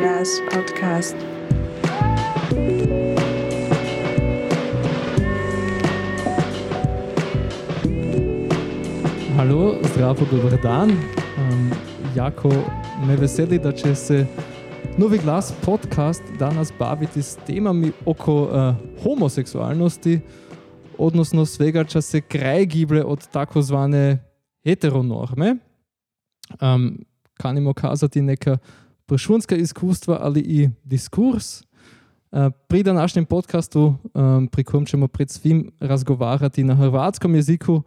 [0.00, 1.16] Glass podcast.
[9.36, 10.90] Halo, zdravo, dober dan.
[10.90, 11.70] Um,
[12.16, 12.48] jako
[13.06, 14.26] me veseli, da će se
[14.98, 18.48] Novi Glas podcast danas baviti s temami oko uh,
[19.02, 20.20] homoseksualnosti,
[20.98, 24.18] odnosno svega, če se kraj giblje od takozvane
[24.64, 25.56] heteronorme.
[26.60, 26.98] Um,
[27.34, 28.58] kanimo kazati neka
[29.10, 31.60] pršunska iskustva, ali i diskurs.
[31.60, 37.82] Uh, pri današnjem podcastu, um, pri kojem ćemo pred svim razgovarati na hrvatskom jeziku,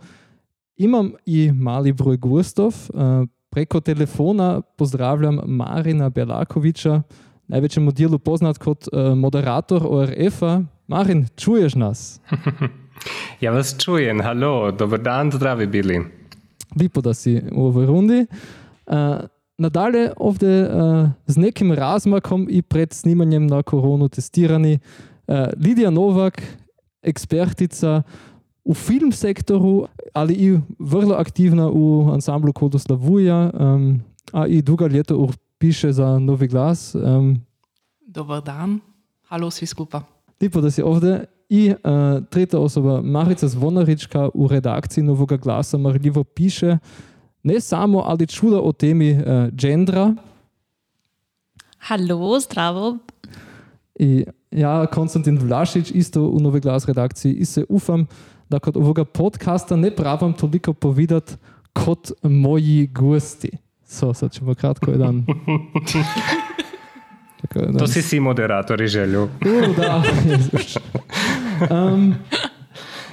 [0.77, 2.73] imam i mali broj gustov.
[2.93, 7.01] Uh, preko telefona pozdravljam Marina Belakoviča,
[7.47, 10.61] največjemu dijelu poznat kot moderator ORF-a.
[10.87, 12.21] Marin, čuješ nas?
[13.41, 16.05] ja vas čujem, halo, dober dan, zdravi bili.
[16.79, 18.25] Lipo da si u ovoj rundi.
[19.57, 24.79] Nadalje ovdje uh, s nekim razmakom i pred snimanjem na koronu testirani
[25.27, 26.41] uh, Lidija Novak,
[27.01, 28.01] ekspertica
[28.65, 35.15] u film sektoru, ali i vrlo aktivna u ansamblu Kodoslavuja, um, a i duga ljeta
[35.57, 36.95] piše za Novi glas.
[36.95, 37.41] Um,
[38.07, 38.79] Dobar dan,
[39.21, 40.01] halo svi skupa.
[40.41, 41.25] Lipo da si ovdje.
[41.49, 46.77] I uh, tretja osoba, Marica Zvonarička u redakciji Novog glasa marljivo piše
[47.43, 49.19] ne samo, ali čuda o temi uh,
[49.51, 50.13] gendra.
[51.77, 52.97] Halo, zdravo.
[53.95, 58.05] I ja, Konstantin Vlašić, isto u Novi glas redakciji i se ufam
[58.49, 61.33] da kod ovoga podcasta ne pravam toliko povedati
[61.73, 63.51] kot moji gosti.
[63.85, 65.25] So, sad ćemo kratko jedan...
[67.41, 67.75] Tako, jedan...
[67.75, 69.23] To si si moderatori želju.
[69.23, 69.29] U,
[69.77, 70.03] da,
[71.75, 72.15] um,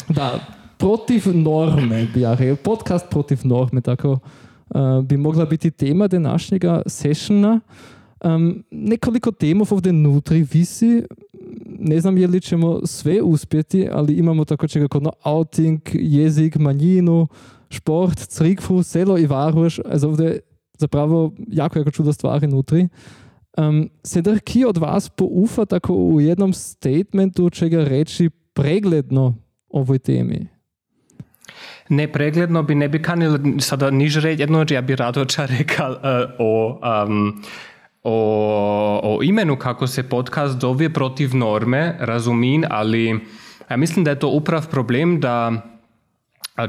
[0.08, 0.38] da,
[0.80, 6.82] protiv norme bi ja rekao, podcast protiv norme, tako uh, bi mogla biti tema današnjega
[6.86, 7.60] sessiona.
[8.24, 11.02] Um, nekoliko temov ovdje nutri visi,
[11.78, 16.56] ne znam je li ćemo sve uspjeti, ali imamo tako čega kod no, outing, jezik,
[16.56, 17.28] manjinu,
[17.70, 20.40] šport, crikvu, selo i varuš, also ovdje
[20.78, 22.88] zapravo jako, jako čudo stvari nutri.
[23.58, 29.34] Um, se ki od vas poufa tako u jednom statementu čega reći pregledno
[29.68, 30.59] ovoj temi?
[31.88, 35.92] Ne, pregledno bi ne bi kanil sada niž reći, jedno ja bi rado ča rekal
[35.92, 35.98] uh,
[36.38, 37.42] o um,
[38.02, 43.20] o, o imenu kako se podcast zove protiv norme, razumim, ali
[43.70, 45.52] ja mislim da je to uprav problem da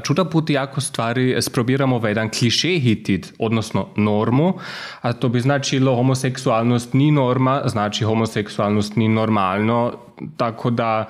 [0.04, 4.54] čuda puti jako stvari sprobiramo v jedan kliše hitit, odnosno normu,
[5.00, 9.92] a to bi značilo homoseksualnost ni norma, znači homoseksualnost ni normalno,
[10.36, 11.08] tako da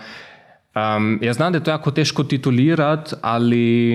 [0.75, 3.93] Um, ja znam da je to jako teško titulirat, ali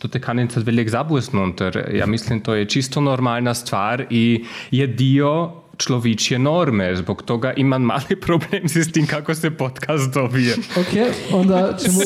[0.00, 1.90] to te sad velik zabusnunter.
[1.94, 7.82] Ja mislim to je čisto normalna stvar i je dio človečje norme, zbog toga imam
[7.82, 10.54] mali problem s tim kako se podcast dobije.
[10.54, 12.00] Ok, onda ćemo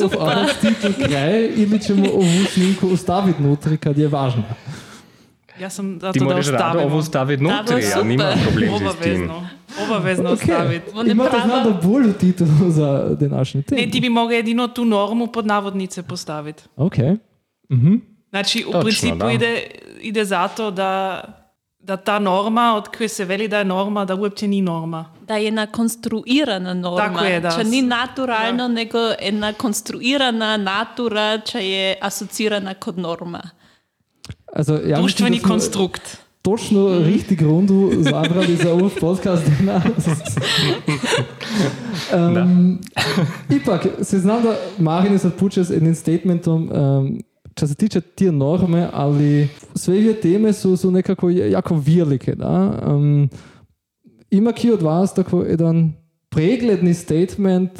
[0.60, 4.42] titul kraj ili ćemo ovu snimku ustaviti nutri kad je važno.
[5.60, 9.22] Ja sam zato Ti da možeš rado ovo staviti nutri, ja nimam problem s tim.
[9.22, 10.44] Obavezno okay.
[10.44, 10.90] staviti.
[11.10, 11.44] Imate prava...
[11.44, 13.78] znamo bolju titulu za današnji tem.
[13.78, 16.62] Ne, ti bi mogao jedino tu normu pod navodnice postaviti.
[16.76, 16.96] Ok.
[17.72, 17.94] Mhm.
[18.30, 19.66] Znači, u Točno, principu ide,
[20.00, 21.22] ide zato da
[21.82, 25.04] da ta norma, od koje se veli da je norma, da uopće ni norma.
[25.26, 27.08] Da je ena konstruirana norma.
[27.08, 27.50] Tako je, da.
[27.50, 28.74] Če ni naturalno, da.
[28.74, 33.42] nego ena konstruirana natura, če je asocirana kot norma.
[34.52, 36.18] Also, ja, Društveni konstrukt.
[36.42, 37.04] Točno mm.
[37.04, 39.46] richtig rundu zabrali za ovaj podcast.
[42.42, 42.78] um,
[43.56, 47.22] ipak, se znam da Marin je sad puče s jednim statementom um,
[47.56, 52.34] što se tiče te norme, ali sve teme su, su nekako jako velike.
[52.34, 52.80] Da?
[52.86, 53.28] Um,
[54.30, 55.92] ima ki od vas tako jedan
[56.32, 57.70] pregledni statement?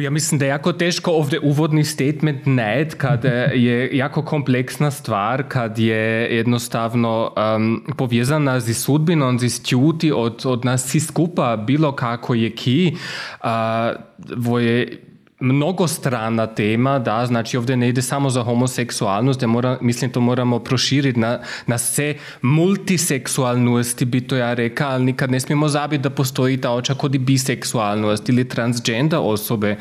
[0.00, 5.44] Ja mislim da je jako teško ovdje uvodni statement najeti kada je jako kompleksna stvar,
[5.48, 11.92] kad je jednostavno um, povezana z sudbinom, z stjuti od, od nas svi skupa, bilo
[11.92, 12.96] kako je ki.
[13.44, 15.05] Uh, je
[15.40, 20.58] mnogostrana tema, da, znači ovdje ne ide samo za homoseksualnost, ja mora, mislim to moramo
[20.58, 26.10] proširiti na, na sve multiseksualnosti, bi to ja rekao, ali nikad ne smijemo zabiti da
[26.10, 29.76] postoji ta očak i biseksualnost ili transgender osobe.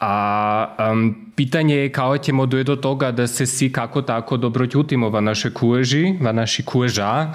[0.00, 4.66] A um, pitanje je kao ćemo dojeti do toga da se svi kako tako dobro
[4.66, 7.32] čutimo v naše kuži, v naši kuža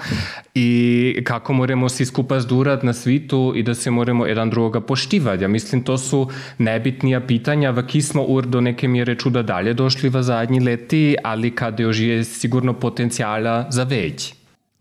[0.54, 5.42] i kako moramo svi skupa zdurat na svitu i da se moramo jedan drugoga poštivati.
[5.42, 9.74] Ja mislim to su najbitnija pitanja v ki smo ur do neke mjere čuda dalje
[9.74, 14.34] došli v zadnji leti, ali kad još je sigurno potencijala za već.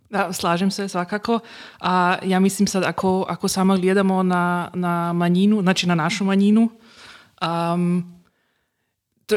[0.09, 1.39] Da, slažem se svakako.
[1.79, 6.69] A ja mislim sad ako, ako samo gledamo na, na manjinu, znači na našu manjinu,
[7.43, 8.13] um,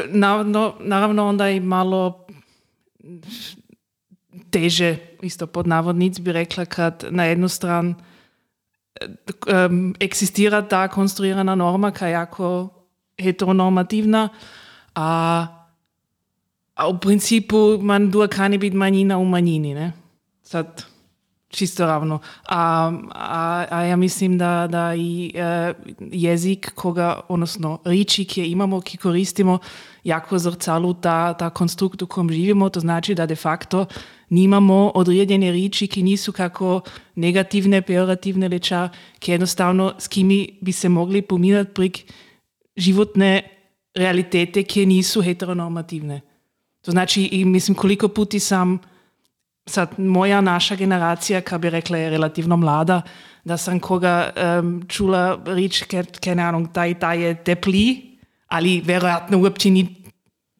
[0.09, 2.25] naravno, naravno onda i malo
[4.49, 7.95] teže, isto pod navodnic bi rekla, kad na jednu stran
[9.67, 12.69] um, eksistira ta konstruirana norma koja je jako
[13.21, 14.29] heteronormativna,
[14.95, 15.47] a,
[16.75, 19.93] a u principu man dua kani biti manjina u manjini, ne?
[20.43, 20.85] Sad,
[21.49, 22.19] čisto ravno.
[22.47, 28.81] A, a, a ja mislim da, da i e, jezik koga, odnosno riči, ki imamo,
[28.81, 29.59] ki koristimo,
[30.03, 33.85] jako zrcalu ta, ta konstrukt, u kom živimo, to znači da de facto
[34.29, 36.81] nimamo određene riči, ki nisu kako
[37.15, 38.89] negativne, pejorativne leča,
[39.19, 42.13] ki jednostavno s kimi bi se mogli pominati prik
[42.75, 43.41] životne
[43.95, 46.21] realitete, ki nisu heteronormativne.
[46.81, 48.79] To znači, i mislim, koliko puti sam
[49.67, 53.01] sad moja naša generacija, ka bi rekla je relativno mlada,
[53.43, 54.29] da sam koga
[54.59, 55.83] um, čula rič,
[56.21, 58.17] ke ne znam, taj, taj je tepli,
[58.47, 59.95] ali vjerojatno uopće ni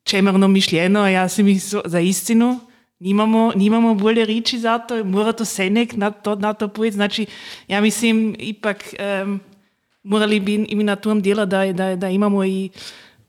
[0.03, 2.59] čemerno mišljeno, ja si mi za istinu,
[2.99, 7.25] nimamo, nimamo bolje riči za to, mora to senek na to, na to povedati, znači
[7.67, 8.83] ja mislim ipak
[9.23, 9.39] um,
[10.03, 12.69] morali bi i na tom djela da, da, da imamo i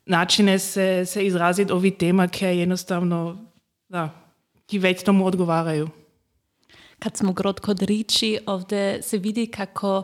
[0.06, 3.46] načine se, se izraziti ovi tema, ki jednostavno,
[3.88, 4.27] da,
[4.68, 5.88] ki već tomu odgovaraju.
[6.98, 10.02] Kad smo grod kod riči, ovdje se vidi kako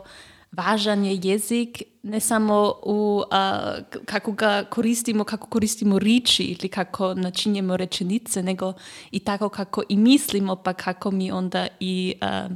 [0.51, 3.73] važan je jezik ne samo u a,
[4.05, 8.73] kako ga koristimo, kako koristimo riči ili kako načinjemo rečenice, nego
[9.11, 12.49] i tako kako i mislimo, pa kako mi onda i a,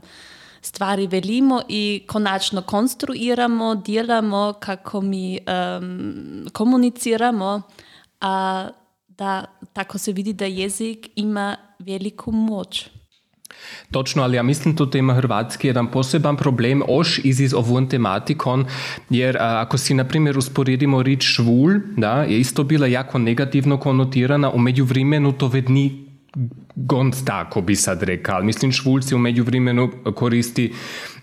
[0.61, 5.39] stvari velimo i konačno konstruiramo, djelamo, kako mi
[5.79, 7.61] um, komuniciramo,
[8.21, 8.67] a
[9.19, 12.89] da tako se vidi da jezik ima veliku moć.
[13.91, 18.65] Točno, ali ja mislim da ima hrvatski jedan poseban problem oš iz ovom tematikom,
[19.09, 24.51] jer ako si na primjer usporedimo rič švul, da, je isto bila jako negativno konotirana,
[24.51, 26.05] u međuvremenu to vedni
[26.75, 28.43] gond tako bi sad rekao.
[28.43, 30.73] Mislim, švul se u međuvremenu koristi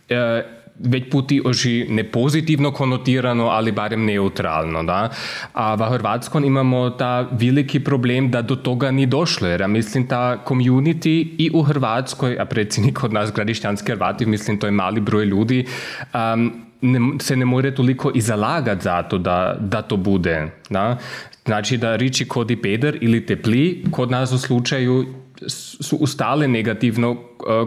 [0.08, 0.42] e,
[0.78, 4.82] već puti oži ne pozitivno konotirano, ali barem neutralno.
[4.82, 5.10] Da?
[5.52, 9.48] A v Hrvatskom imamo ta veliki problem, da do toga ni došlo.
[9.48, 14.58] Jer ja mislim, ta community i u Hrvatskoj, a predsjednik od nas, gradišćanski Hrvati, mislim,
[14.58, 15.66] to je mali broj ljudi,
[16.14, 20.46] um, ne, se ne more toliko i zalagati za to da, da to bude.
[20.70, 20.98] Da?
[21.44, 25.06] Znači da riči kodi peder ili tepli kod nas u slučaju
[25.48, 27.18] su ustale negativno uh,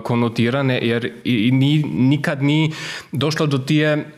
[0.04, 2.72] konotirane jer i, ni, nikad ni
[3.12, 4.12] došlo do tije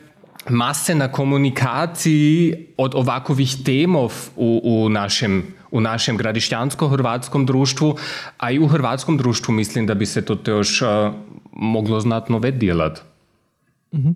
[0.50, 7.96] mase na komunikaciji od ovakovih temov u, u našem u našem gradišćansko-hrvatskom društvu,
[8.38, 10.88] a i u hrvatskom društvu mislim da bi se to još uh,
[11.52, 13.02] moglo znatno već djelat.
[13.94, 14.16] Mm -hmm.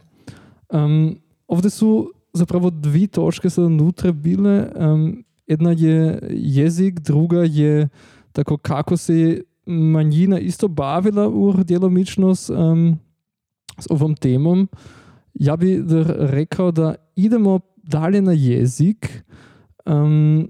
[0.69, 1.17] um,
[1.47, 4.67] ovdje su zapravo dvi točke sada nutre bile.
[4.75, 7.89] Um, jedna je jezik, druga je
[8.35, 12.99] tako kako se je manjina isto bavila ur djelomičnost um,
[13.79, 14.67] s ovom temom.
[15.33, 15.83] Ja bi
[16.19, 19.23] rekao da idemo dalje na jezik.
[19.85, 20.49] Um,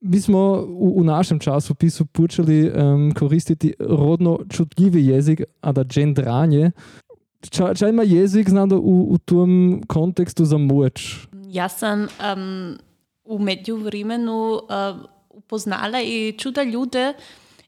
[0.00, 0.38] mi smo
[0.68, 6.70] u, u našem časopisu počeli um, koristiti rodno čutljivi jezik, a da gendranje.
[7.50, 11.16] Ča, ča ima jezik znado u, u tom kontekstu za moć?
[11.46, 12.78] Ja sam um,
[13.24, 17.12] u međuvremenu uh, upoznala i čuda ljude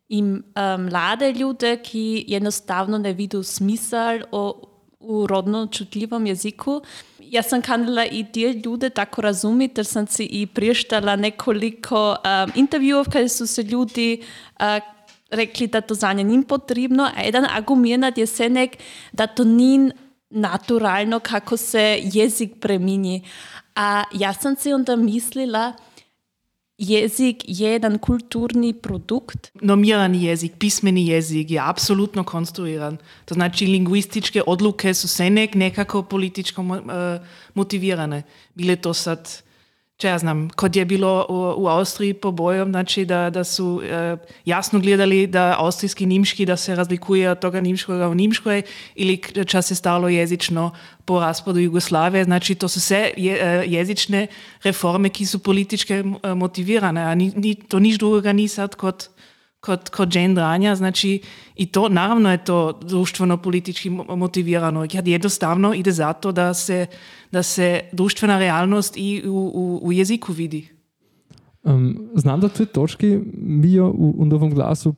[0.09, 0.43] i um,
[0.79, 4.63] mlade ljude, ki jednostavno ne vidijo smisel o,
[5.01, 6.83] u rodno čutljivom jeziku.
[7.21, 12.53] Ja sam kanila i te ljude tako razumiti, jer sam si i priještala nekoliko um,
[12.55, 14.23] intervjuov, kada su se ljudi
[14.61, 14.97] uh,
[15.31, 18.77] rekli da to za nje nije potrebno, a jedan argument je senek
[19.13, 19.91] da to nije
[20.31, 23.25] naturalno kako se jezik premini.
[23.77, 25.73] A ja sam si onda mislila,
[26.79, 29.51] Jezik je jedan kulturni produkt.
[29.63, 32.99] Normirani jezik, pismeni jezik je apsolutno konstruiran.
[33.25, 36.79] To znači lingvističke odluke su se nek nekako političko uh,
[37.55, 38.23] motivirane.
[38.55, 39.46] Bile to sad
[39.97, 43.81] če ja znam, kot je bilo u, u Austriji po bojom, znači da, da su
[43.85, 48.63] e, jasno gledali da austrijski nimški da se razlikuje od toga nimškoga u nimškoj
[48.95, 50.71] ili ča se stalo jezično
[51.05, 54.27] po raspadu Jugoslavije, znači to su sve je, e, jezične
[54.63, 59.09] reforme, ki su političke e, motivirane, ni, ni, to niš drugoga ni sad kot
[59.61, 61.21] kod, kod gendranja, znači
[61.55, 66.87] i to, naravno je to društveno politički motivirano, jer jednostavno ide zato da se,
[67.33, 70.69] da se društvena realnost i u, u, u jeziku vidi.
[71.63, 74.95] Um, znam da te točki mi u, u Novom glasu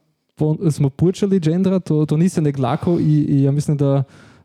[0.70, 3.94] smo počeli gendra, to, to nisam nek lako i, i ja mislim da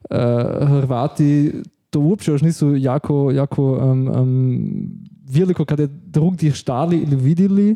[0.09, 1.51] uh, Hrvati
[1.93, 4.59] to uopće još nisu jako, jako um, um,
[5.29, 7.75] veliko kada drugdje štali ili vidjeli.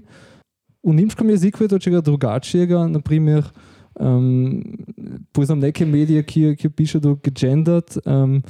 [0.87, 3.43] U nimškom jeziku je to čega drugačijega, na primjer,
[3.99, 4.63] um,
[5.31, 8.41] poznam neke medije, ki, ki piše do gendered, um,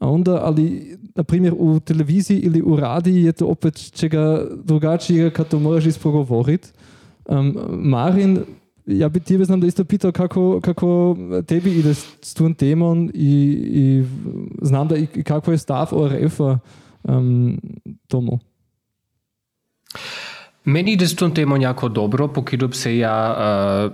[0.00, 5.48] onda, ali na primjer u televiziji ili u radiji je to opet čega drugačijega kad
[5.48, 6.68] to moraš isprogovoriti.
[7.28, 8.38] Um, Marin,
[8.86, 13.58] ja bi tebe znam da isto pitao kako, kako tebi ide s tom temom i,
[13.72, 14.04] i
[14.62, 16.58] znam da i kako je stav ORF-a
[17.02, 17.58] um.
[20.64, 23.92] Meni ide s tom temom jako dobro, pokidom se ja uh,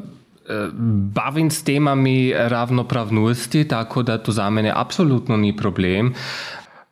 [1.15, 6.15] bavim s temami ravnopravnosti, tako da to za mene apsolutno ni problem.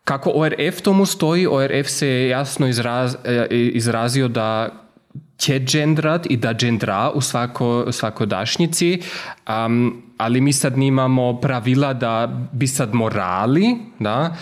[0.05, 3.17] Kako ORF tomu stoji, ORF se je jasno izraz,
[3.51, 4.69] izrazio da
[5.37, 9.03] će gendrat i da gendra u svako, svakodašnjici,
[9.49, 14.37] um, ali mi sad nimamo pravila da bi sad morali, da,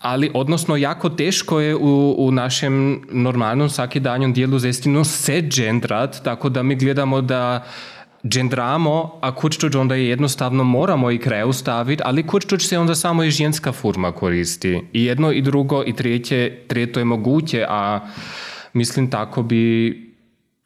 [0.00, 6.48] ali odnosno jako teško je u, u našem normalnom svakidanjem dijelu zestinu se gendrat, tako
[6.48, 7.64] da mi gledamo da
[8.22, 13.24] gendramo, a kučtuč onda je jednostavno moramo i kraju staviti, ali kučtuč se onda samo
[13.24, 14.80] i ženska forma koristi.
[14.92, 18.00] I jedno i drugo i treće, treto je moguće, a
[18.72, 20.10] mislim tako bi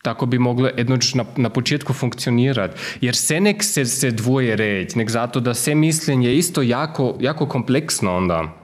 [0.03, 2.81] tako bi moglo jednoč na, na početku funkcionirati.
[3.01, 7.47] Jer se nek se, se dvoje reći, nek zato da se mišljenje isto jako, jako
[7.47, 8.64] kompleksno onda.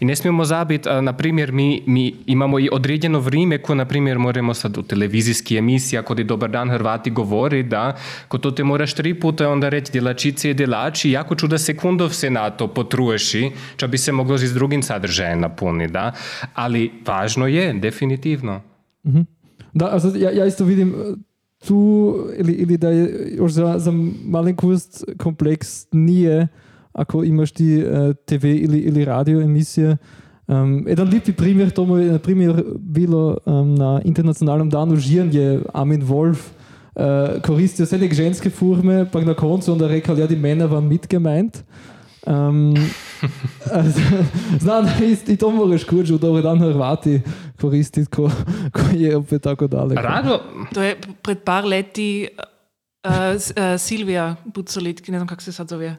[0.00, 4.18] I ne smijemo zabiti, na primjer, mi, mi imamo i određeno vrijeme ko, na primjer,
[4.18, 7.96] moramo sad u televizijski emisiji, ako je Dobar dan Hrvati govori, da,
[8.28, 12.30] ko to te moraš tri puta onda reći djelačice i djelači, jako čuda sekundov se
[12.30, 16.12] na to potruješi, ča bi se moglo s drugim sadržajem napuniti, da.
[16.54, 18.60] Ali važno je, definitivno.
[19.06, 19.20] Mhm.
[19.72, 20.94] Da, also ja, ja isto vidim
[21.66, 23.92] tu, ili, ili da je još za, za
[24.24, 26.48] malenkost kompleks nije,
[26.96, 29.96] ako imaš ti uh, TV ili, ili radio emisije.
[30.46, 36.02] Um, jedan lijepi primjer tomu je na primjer bilo um, na internacionalnom danu žiranje Amin
[36.02, 36.38] Wolf
[36.96, 40.88] uh, koristio sve nek ženske forme, pa na koncu onda rekao, ja, die Männer waren
[40.88, 41.58] mitgemeint.
[42.26, 42.74] Um,
[44.60, 47.20] znam da i, i to moraš kući u dobar dan Hrvati
[47.60, 48.30] koristiti ko,
[48.72, 50.02] ko je opet tako daleko.
[50.02, 50.40] Rado,
[50.74, 52.28] To je pred par leti
[53.04, 55.96] uh, uh, Silvija Bucolit, ne znam kako se sad zove.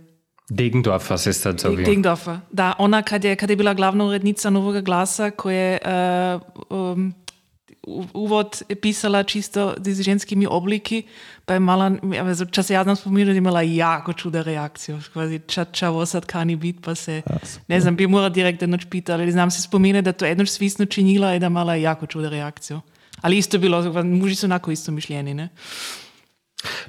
[0.50, 1.84] Degendorfer se sad zove.
[1.84, 2.40] Dingdorfer.
[2.52, 5.80] Da, ona kad je, kad je bila glavna urednica Novog glasa, koja je
[6.70, 7.14] uh, um,
[8.14, 11.04] uvod pisala čisto z ženskimi obliki,
[11.46, 11.92] pa je mala,
[12.52, 15.00] če se jaz znam spominjati, je imela jako čuda reakcijo.
[15.14, 17.22] Kvazi, ča, ča ovo sad kani biti, pa se,
[17.68, 20.86] ne znam, bi morala direkt enoč pitati, ali znam se spominjati, da to enoč svisno
[20.86, 22.82] činila i da mala jako čuda reakcijo.
[23.22, 25.50] Ali isto je bilo, muži su onako isto mišljeni, ne?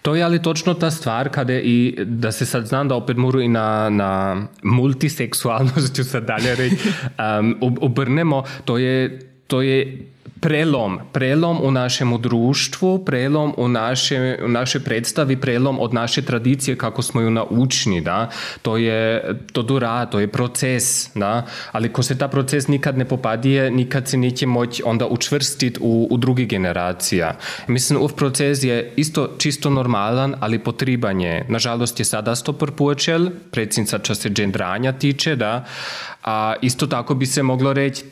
[0.02, 3.42] To je ali točno ta stvar kada i da se sad znam da opet moram
[3.42, 6.76] i na, na multiseksualnost ću sad dalje reći.
[6.78, 10.06] Um, ob- obrnemo, to je, to je
[10.40, 16.78] prelom, prelom u našemu društvu, prelom u, naše, u našoj predstavi, prelom od naše tradicije
[16.78, 18.30] kako smo ju naučni, da,
[18.62, 23.04] to je to dura, to je proces, da, ali ko se ta proces nikad ne
[23.04, 27.36] popadije, nikad se neće moći onda učvrstiti u, u drugi generacija.
[27.66, 31.46] Mislim, ov proces je isto čisto normalan, ali potreban je.
[31.48, 35.64] Nažalost je sada sto počel, predsjednica ča se gendranja tiče, da,
[36.24, 38.04] a isto tako bi se moglo reći,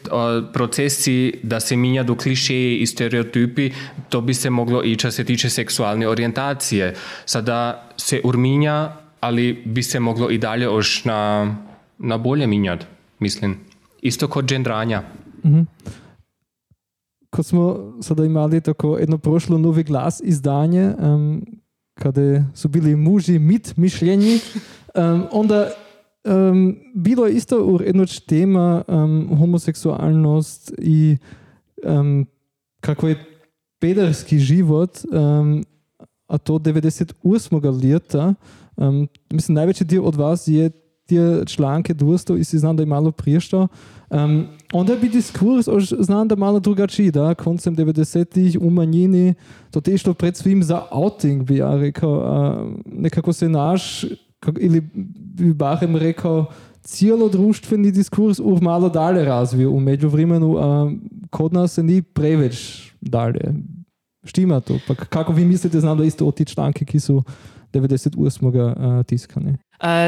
[0.52, 3.70] procesi da se minjaju klišeji i stereotipi,
[4.08, 6.94] to bi se moglo i se tiče seksualne orijentacije.
[7.24, 11.54] Sada se urminja, ali bi se moglo i dalje još na,
[11.98, 12.86] na bolje minjati,
[13.18, 13.56] mislim.
[14.02, 15.02] Isto kod gendranja.
[17.30, 21.46] Ko smo sada imali tako jedno prošlo novi glas izdanje, um,
[21.94, 24.38] kada su bili muži mit mišljenji,
[24.94, 25.70] um, onda
[26.24, 31.16] um, bilo je isto u jednoč tema um, homoseksualnost i
[31.84, 32.26] um,
[32.80, 33.24] kako je
[33.78, 35.64] pederski život, um,
[36.26, 37.82] a to 98.
[37.84, 38.34] leta.
[38.76, 40.70] Um, mislim, najveći dio od vas je
[41.06, 43.68] te članke dostao i si znam da je malo priještao.
[44.10, 49.34] Um, onda bi diskurs už znam da malo drugačiji, da, koncem 90-ih u manjini,
[49.70, 54.04] to te išlo pred svim za outing, bi ja rekao, a, nekako se naš,
[54.60, 54.80] ili
[55.14, 56.46] bi barem rekao,
[56.86, 60.56] cijelo društveni diskurs už malo dalje razvio u međuvremenu,
[61.30, 63.54] kod nas se ni preveč dalje.
[64.24, 67.22] Štima to, pa kako vi mislite, znam da isto o ti članke, ki su
[67.72, 68.46] 98.
[68.46, 69.50] Uh, tiskani.
[69.50, 69.56] Uh,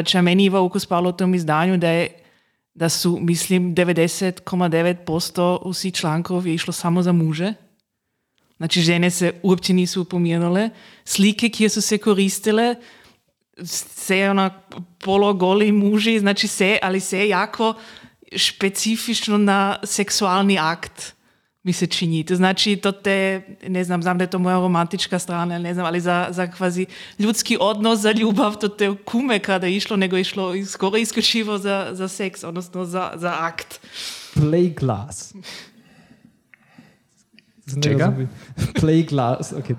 [0.04, 2.08] če meni je ukus palo v tem izdanju, da, je,
[2.75, 7.54] da so, mislim, 90,9% vsi člankov je išlo samo za muže.
[8.56, 10.70] Znači, žene se uopće nisu upominjale.
[11.04, 12.75] Slike koje su se koristile,
[13.65, 14.50] se ona
[14.99, 17.75] pologoli muži, znači se, ali se jako
[18.37, 21.19] specifično na seksualni akt
[21.69, 22.25] mi se čini.
[22.25, 25.87] To znači, to te, ne znam, znam da je to moja romantička strana, ne znam,
[25.87, 26.87] ali za, za kvazi
[27.19, 31.59] ljudski odnos, za ljubav, to te kume kada je išlo, nego je išlo skoro isključivo
[31.59, 33.81] za, za seks, odnosno za, za akt.
[34.35, 35.35] Play glass.
[37.83, 38.17] Čega?
[38.81, 39.65] Play glass, ok.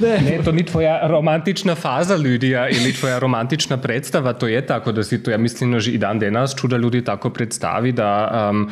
[0.00, 0.20] ne.
[0.20, 5.04] ne, to ni tvoja romantična faza Lidija ili tvoja romantična predstava, to je tako, da
[5.04, 8.70] si to, ja mislim, že i dan danas čuda ljudi tako predstavi, da um,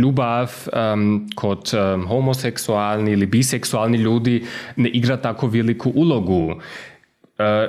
[0.00, 4.44] ljubav um, kot um, homoseksualni ili biseksualni ljudi
[4.76, 6.60] ne igra tako veliku ulogu.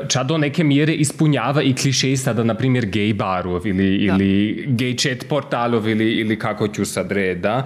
[0.08, 4.94] Ča do neke mjere ispunjava i kliše sada, na primjer, gej barov ili, ili gej
[4.96, 7.64] chat portalov ili, ili kako ću sad reda,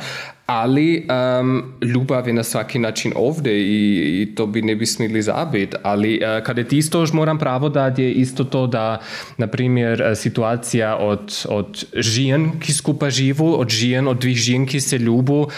[0.49, 5.21] ali um, ljubav je na svaki način ovdje i, i to bi ne bi smili
[5.21, 5.77] zabiti.
[5.83, 8.99] Ali uh, kada ti isto moram pravo da je isto to da,
[9.37, 14.79] na primjer, situacija od, od žijen, ki skupa živu, od žijen, od dvih žijen, ki
[14.79, 15.49] se ljubu, uh,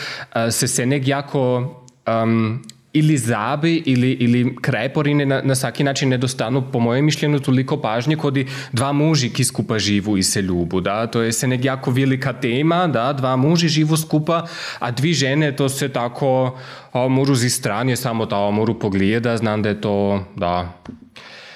[0.49, 1.41] se se nek jako
[2.07, 2.61] um,
[2.93, 7.77] ili zabi ili, ili krajporine na, na svaki način ne dostanu, po mojem mišljenju, toliko
[7.81, 10.81] pažnje kod i dva muži ki skupa živu i se ljubu.
[10.81, 11.07] Da?
[11.07, 13.13] To je se nek jako velika tema, da?
[13.13, 14.45] dva muži živu skupa,
[14.79, 16.57] a dvi žene to se tako
[16.93, 20.81] o, moru zi stranje samo ta moru pogleda, znam da je to, da,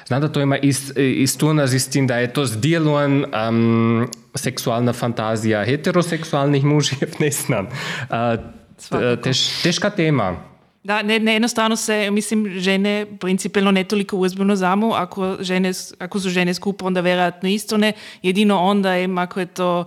[0.08, 5.66] Znam da to ima ist, istuna z tim, da je to zdjelujem um, seksualna fantazija
[5.66, 7.68] heteroseksualnih mužev, ne znam.
[9.24, 10.55] Tež, teška tema.
[10.86, 16.20] Da, ne, ne, jednostavno se, mislim, žene principijelno ne toliko uzbiljno zamu, ako, žene, ako
[16.20, 19.86] su žene skupa, onda vjerojatno isto ne, jedino onda im, ako je to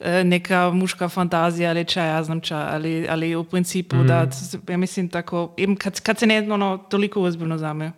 [0.00, 4.06] e, neka muška fantazija ali ča, ja znam ča, ali, ali u principu mm.
[4.06, 4.26] da,
[4.68, 7.92] ja mislim tako, kad, kad se ne ono, toliko uzbiljno zame.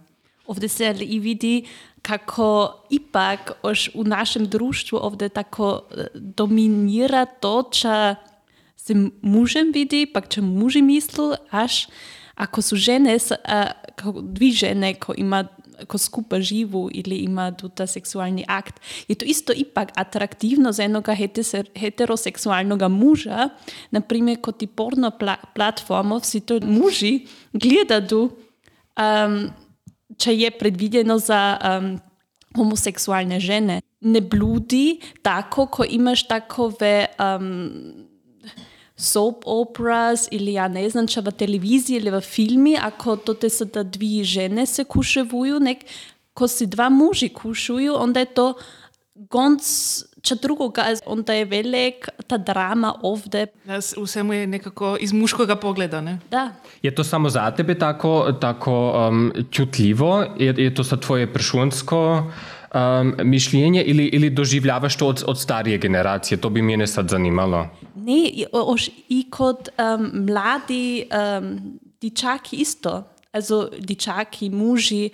[0.47, 1.65] Ovdje se i vidi
[2.03, 8.15] kako ipak oš u našem društvu ovdje tako e, dominira to, ča
[8.77, 11.87] se mužem vidi, pak če muži mislu, až
[12.35, 13.19] ako su žene,
[13.99, 15.45] ako dvi žene ko ima
[15.87, 21.17] ko skupa živu ili ima tuta seksualni akt, je to isto ipak atraktivno za jednoga
[21.75, 23.49] heteroseksualnog muža,
[23.91, 28.31] na primjer kod ti porno pla platformov si to muži gledaju
[28.97, 29.51] um,
[30.19, 32.01] če je predvidjeno za um,
[32.57, 33.81] homoseksualne žene.
[34.01, 38.09] Ne bludi tako, ko imaš takove um,
[38.97, 43.51] soap operas ili ja ne znam, če v televiziji ili v filmi, ako to te
[43.51, 45.85] so da dvi žene se kuševuju, nek,
[46.35, 48.53] ko si dva muži kušuju, onda je to
[49.15, 49.65] gonc,
[50.23, 53.47] če drugoga, onda je velik ta drama ovde.
[53.67, 56.19] Vse mu je nekako iz muškoga pogleda, ne?
[56.31, 56.51] Da.
[56.83, 58.75] Je to samo za tebe tako, tako
[59.09, 60.25] um, čutljivo?
[60.39, 65.79] Je, je to za tvoje pršunsko um, mišljenje ili, ili doživljavaš to od, od starije
[65.79, 66.39] generacije?
[66.39, 67.67] To bi mene sad zanimalo.
[67.95, 71.05] Ne, oš i kod um, mladi
[71.39, 73.05] um, dičaki isto.
[73.33, 75.11] Also dičaki, muži,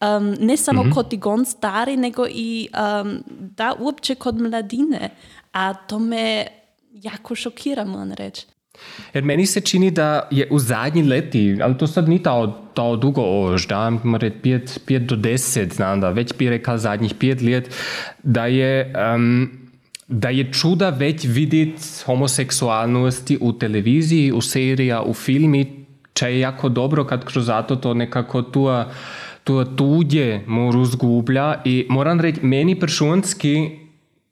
[0.00, 0.94] um, ne samo mm -hmm.
[0.94, 2.68] kod gon stari, nego i
[3.02, 5.10] um, da uopće kod mladine.
[5.52, 6.46] A to me
[6.92, 8.46] jako šokira, moram reći.
[9.14, 12.96] Jer meni se čini da je v zadnji leti, ali to sad ni ta, ta
[12.96, 17.42] dugo ož, da more pet, pet do deset, znam da već bi rekao zadnjih pet
[17.42, 17.74] let,
[18.22, 19.67] da je, um,
[20.08, 26.68] da je čuda već vidjeti homoseksualnosti u televiziji, u serija, u filmi, če je jako
[26.68, 28.90] dobro kad kroz zato to nekako tua,
[29.44, 33.70] tua tudje moru zgublja i moram reći, meni pršunski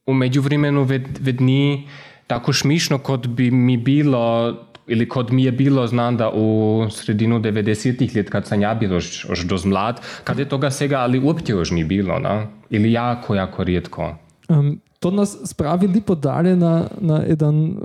[0.06, 1.88] u međuvremenu ved, vedni
[2.26, 8.16] tako šmišno, kot bi mi bilo, ili kot mi je bilo znano v sredinu 90-ih
[8.16, 11.70] let, kad sem ja bil už dosti mlad, kad je toga vsega ali uopće už
[11.70, 12.46] ni bilo, no?
[12.70, 14.16] ili jako, jako redko.
[14.48, 17.76] Um, to nas spravi lepo dalje na, na en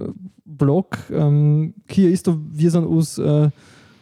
[0.46, 3.50] blog, um, ki je isto vezan uz uh,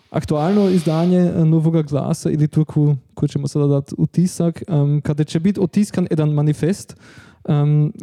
[0.09, 5.23] aktualno izdanje uh, novega glasa, ali tu, ko, ko ćemo sada dati utisak, um, kada
[5.23, 6.95] će biti otiskan jedan manifest,
[7.49, 7.93] um,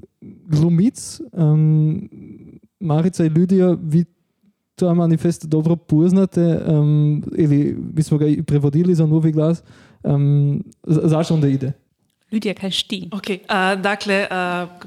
[0.47, 2.09] glumic, um,
[2.81, 4.05] Marica i Lidija, vi
[4.75, 9.63] ta manifest dobro poznate, um, ili mi smo ga prevodili za novi glas,
[10.05, 11.73] um, zašto onda ide?
[12.33, 13.09] Lidija, kaj šti?
[13.15, 13.39] Ok, uh,
[13.83, 14.37] dakle, uh,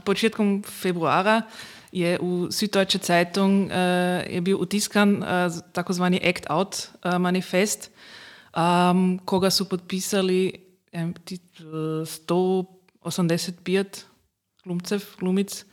[0.03, 1.41] početkom februara
[1.91, 3.71] je u Süddeutsche Zeitung uh,
[4.29, 5.27] je bil utiskan uh,
[5.73, 7.91] takozvani Act Out uh, manifest,
[8.57, 10.53] um, koga su potpisali
[10.93, 11.13] um,
[12.05, 13.85] 185
[14.63, 15.65] glumcev, glumic,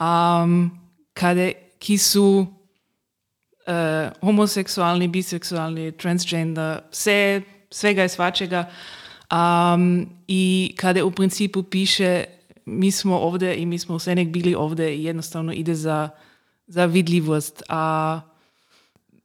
[0.00, 0.70] um,
[1.14, 2.46] kade, ki su
[3.66, 3.74] e,
[4.20, 8.66] homoseksualni, biseksualni, transgender, vse, svega i svačega.
[9.34, 12.24] Um, I kada u principu piše
[12.64, 16.08] mi smo ovde i mi smo sve nek bili ovde i jednostavno ide za,
[16.66, 17.62] za vidljivost.
[17.68, 18.20] A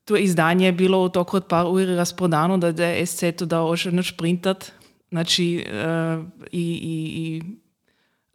[0.06, 3.68] to izdanje je bilo u toku od par uri rasprodano, da je SC to dao
[3.68, 4.72] još jedno šprintat.
[5.10, 7.42] Znači, uh, i, i, i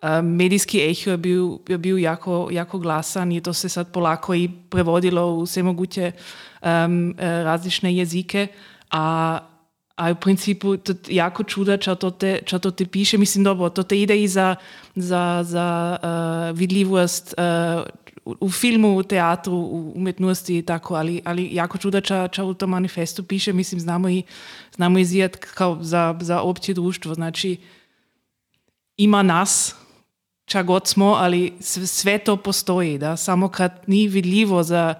[0.02, 4.34] uh, medijski eho je bil, je bil jako, jako glasan i to se sad polako
[4.34, 6.12] i prevodilo u sve moguće
[6.62, 8.46] um, različne jezike.
[8.90, 9.38] A
[9.96, 13.18] a v principu to jako čuda, če to te, če to te piše.
[13.18, 14.56] Mislim, dobro, to te ide i za,
[14.94, 15.66] za, za
[16.02, 17.84] uh, vidljivost uh,
[18.40, 22.54] u filmu, u teatru, u umetnosti i tako, ali, ali jako čuda, če, če u
[22.54, 24.22] tom manifestu piše, mislim, znamo i,
[24.74, 27.14] znamo i kao za, za opće društvo.
[27.14, 27.56] Znači,
[28.96, 29.74] ima nas,
[30.44, 34.94] ča god smo, ali sve, to postoji, da, samo kad ni vidljivo za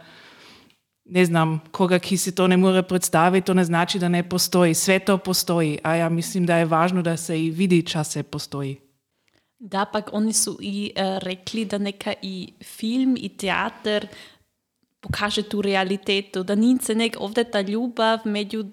[1.04, 4.74] ne znam, koga ki si to ne more predstaviti, to ne znači da ne postoji.
[4.74, 8.22] Sve to postoji, a ja mislim da je važno da se i vidi čas se
[8.22, 8.80] postoji.
[9.58, 14.06] Da, pak oni su i uh, rekli da neka i film i teater
[15.00, 18.66] pokaže tu realitetu, da nice nek ovdje ta ljubav među uh,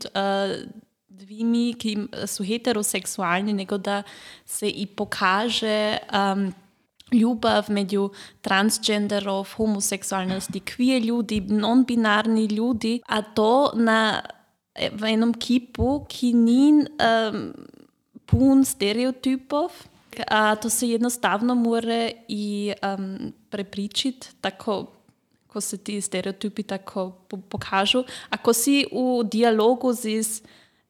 [1.08, 4.04] dvimi, ki su heteroseksualni, nego da
[4.46, 6.54] se i pokaže um,
[7.12, 8.10] ljubav među
[8.42, 14.22] transgenderov, homoseksualnosti, queer ljudi, non-binarni ljudi, a to na
[14.92, 17.52] v enom kipu, ki ni um,
[18.26, 19.72] pun stereotipov,
[20.28, 24.86] a to se jednostavno mora i um, prepričiti, tako
[25.48, 27.12] ko se ti stereotipi tako
[27.50, 28.04] pokažu.
[28.30, 30.42] Ako si u dialogu z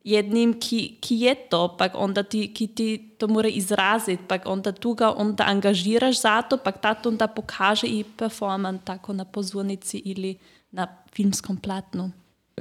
[0.03, 2.87] jednim, ki, ki je to, pak onda ti, ki ti
[3.17, 7.27] to mora izraziti, pak onda tu ga onda angažiraš za to, pak ta to onda
[7.27, 10.37] pokaže i performan tako na pozornici ili
[10.71, 12.11] na filmskom platnu.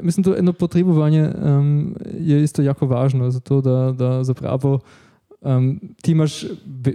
[0.02, 4.78] Mislim, da eno potrebovanje um, je isto jako važno, zato da, da zapravo
[5.40, 6.44] um, imaš,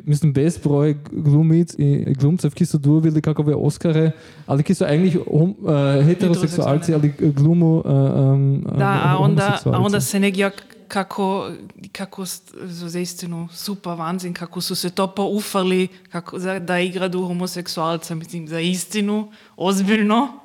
[0.06, 4.12] mislim, bezbroj glumic in glumcev, ki so dobili kakove Oscare,
[4.46, 7.82] ali ki so eigentlich hom, uh, heteroseksualci ali glumu.
[7.86, 7.92] Uh,
[8.34, 10.52] um, da, a onda, a onda se negdje
[10.88, 11.50] kako,
[11.92, 12.26] kako
[12.64, 18.60] za istinu super vanzin, kako su se to poufali, kako, da igraju homoseksualca, mislim, za
[18.60, 20.45] istinu, ozbiljno.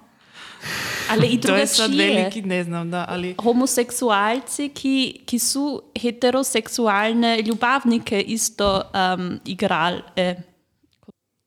[1.11, 3.35] Ali i to je sad veliki, ne znam, da, ali...
[3.43, 8.83] Homoseksualci, ki, ki su heteroseksualne ljubavnike isto
[9.17, 10.03] um, igrali.
[10.17, 10.35] Eh.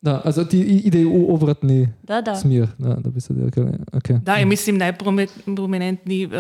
[0.02, 2.36] Da, also die Idee u obratni da, da.
[2.36, 3.64] smjer, da, da bi se rekli.
[3.92, 4.20] Okay.
[4.24, 6.32] Da, i mislim najprominentniji uh,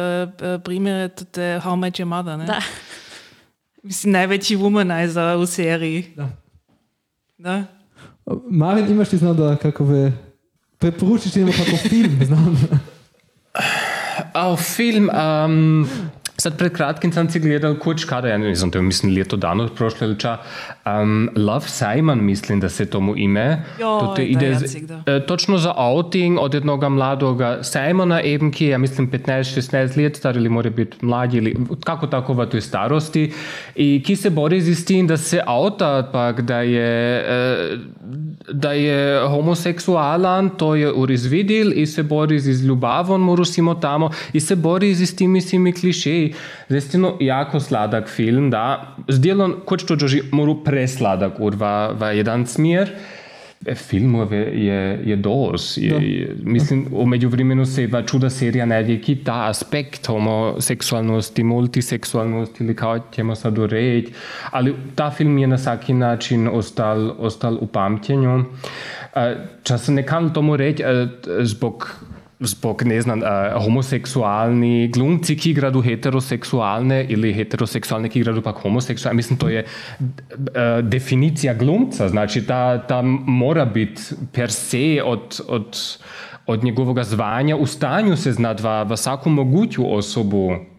[0.63, 2.45] primjer je to How I Met Your Mother, ne?
[2.45, 2.61] Da.
[3.83, 6.05] Mislim, najveći womanizer u seriji.
[6.15, 6.29] Da.
[7.37, 7.63] Da.
[8.49, 10.11] Marin, imaš ti znao da kakove
[10.83, 12.67] preporučiš ti kako film, znam.
[14.33, 15.87] A film, um,
[16.43, 19.37] sad pred kratkim sam si gledal kuć kada, ja ne znam, to je mislim leto
[19.37, 20.37] dano prošle liča,
[20.85, 23.63] um, Love Simon mislim da se tomu ime.
[23.79, 25.03] Jo, to te ide da.
[25.11, 30.17] E, točno za outing od jednoga mladoga Simona eben, ki je, ja mislim, 15-16 let
[30.17, 33.31] star ili mora biti mlađi ili kako tako v toj starosti
[33.75, 37.77] i ki se bori z tim da se auta pak da je e,
[38.51, 44.55] da je homoseksualan, to je urizvidil i se bori z ljubavom, morusimo tamo i se
[44.55, 46.32] bori z timi svimi klišeji.
[46.69, 48.95] и заистину јако film филм, да.
[49.09, 52.93] Сделан кој што джожи мору пресладак од во, во еден смер.
[53.63, 55.77] Filmove je, je dos.
[55.77, 62.75] Je, je, mislim, u međuvremenu se va čuda serija najvijeki ta aspekt homoseksualnosti, multiseksualnosti ili
[62.75, 64.13] kao ćemo sad urediti,
[64.51, 68.43] ali ta film je na svaki način ostal, ostal u pamćenju.
[69.15, 71.07] E, Čas ne tomu reći, e,
[71.41, 71.95] zbog
[72.39, 79.15] zbog, ne znam, uh, homoseksualni glumci, ki igraju heteroseksualne ili heteroseksualne, ki igraju pak homoseksualne.
[79.15, 82.09] Mislim, to je uh, definicija glumca.
[82.09, 84.01] Znači, ta, ta mora biti
[84.33, 85.79] per se od, od,
[86.45, 90.72] od njegovog zvanja u stanju se znati v, v svaku moguću osobu uh,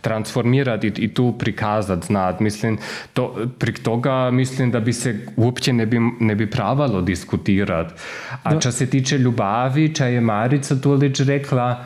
[0.00, 2.42] transformirati i, i tu prikazati, znati.
[2.42, 2.78] Mislim,
[3.12, 7.94] to, prek toga mislim da bi se uopće ne bi, ne bi pravalo diskutirati.
[8.42, 8.60] A da.
[8.60, 11.84] če se tiče ljubavi, če je Marica Tulič rekla,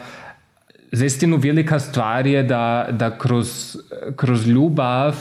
[0.93, 3.77] zaistinu velika stvar je da, da kroz,
[4.17, 5.15] kroz ljubav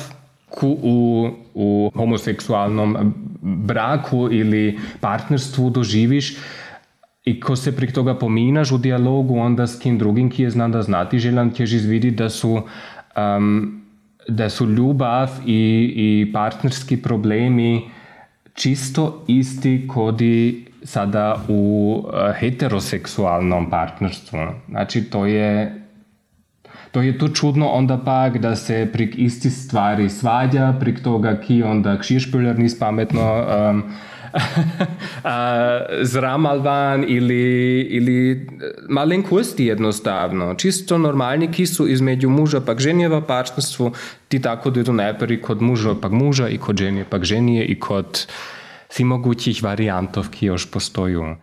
[0.62, 6.36] u, u homoseksualnom braku ili partnerstvu doživiš
[7.25, 10.71] I ko se prek toga pominaš v dialogu, onda s kim drugim, ki je znan
[10.71, 12.62] da znati, želim ti izvideti, da su,
[13.15, 13.81] um,
[14.27, 17.89] da su ljubav i, i partnerski problemi
[18.53, 22.03] čisto isti kod i sada u
[22.39, 24.39] heteroseksualnom partnerstvu.
[24.69, 25.79] Znači, to je
[26.93, 31.63] to je tu čudno onda pak, da se prek isti stvari svađa, prek toga ki
[31.63, 33.83] onda kšišpiljer nis pametno um,
[36.12, 38.48] zramal van ili, ili
[38.89, 40.56] malenkosti jednostavno.
[40.56, 43.91] Čisto normalni, ki su između muža pak ženje v partnerstvu,
[44.28, 48.28] ti tako to najprej kod muža pak muža i kod ženje pak ženje i kod
[48.89, 51.36] si mogućih varijantov, ki još postoju.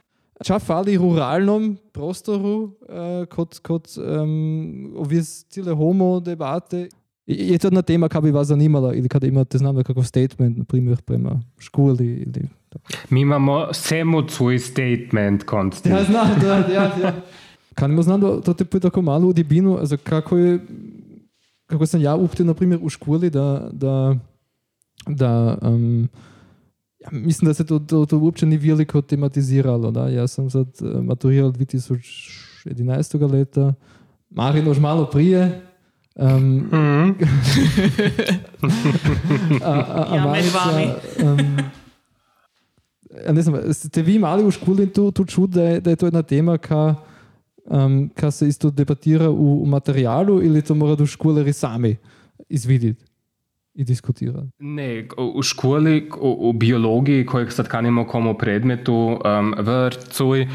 [0.44, 6.88] Ča fali ruralnom prostoru uh, kot, kot um, ovis cele homo debate?
[7.26, 10.64] Je to jedna tema, koja bi vas zanimala ili kada imate, znam kakav statement, na
[10.64, 12.48] primjer, prema školi ili...
[13.10, 15.94] Mi imamo samo svoj statement konstant.
[15.94, 17.14] Ja, znam, da, ja, ja.
[17.74, 20.58] Kan ima znam da to te pita tako malo u dibinu, also kako je,
[21.66, 24.16] kako sam ja uptio, na primjer, u školi, da, da,
[25.06, 26.08] da um,
[27.00, 29.90] ja, mislim, da se to, to, to uopće ni veliko tematiziralo.
[29.90, 30.08] Da?
[30.08, 30.66] Ja sam sad
[31.02, 33.30] maturiral 2011.
[33.32, 33.74] leta,
[34.30, 35.62] Marin još malo prije.
[36.14, 37.14] Um, mm -hmm.
[39.64, 40.86] a, a, a ja, med vami.
[41.22, 41.79] Um,
[43.28, 46.06] ne znam, ste vi imali v školi tu, tu čut, da je, da je to
[46.06, 46.94] jedna tema, ka,
[47.64, 51.96] um, ka se isto debatira v, v materialu ili to mora do školeri sami
[52.48, 53.10] izvideti?
[53.74, 54.48] i diskutirati?
[54.58, 60.48] Ne, u školi, u, u biologiji kojeg sad kanimo komu predmetu um, vrcuj,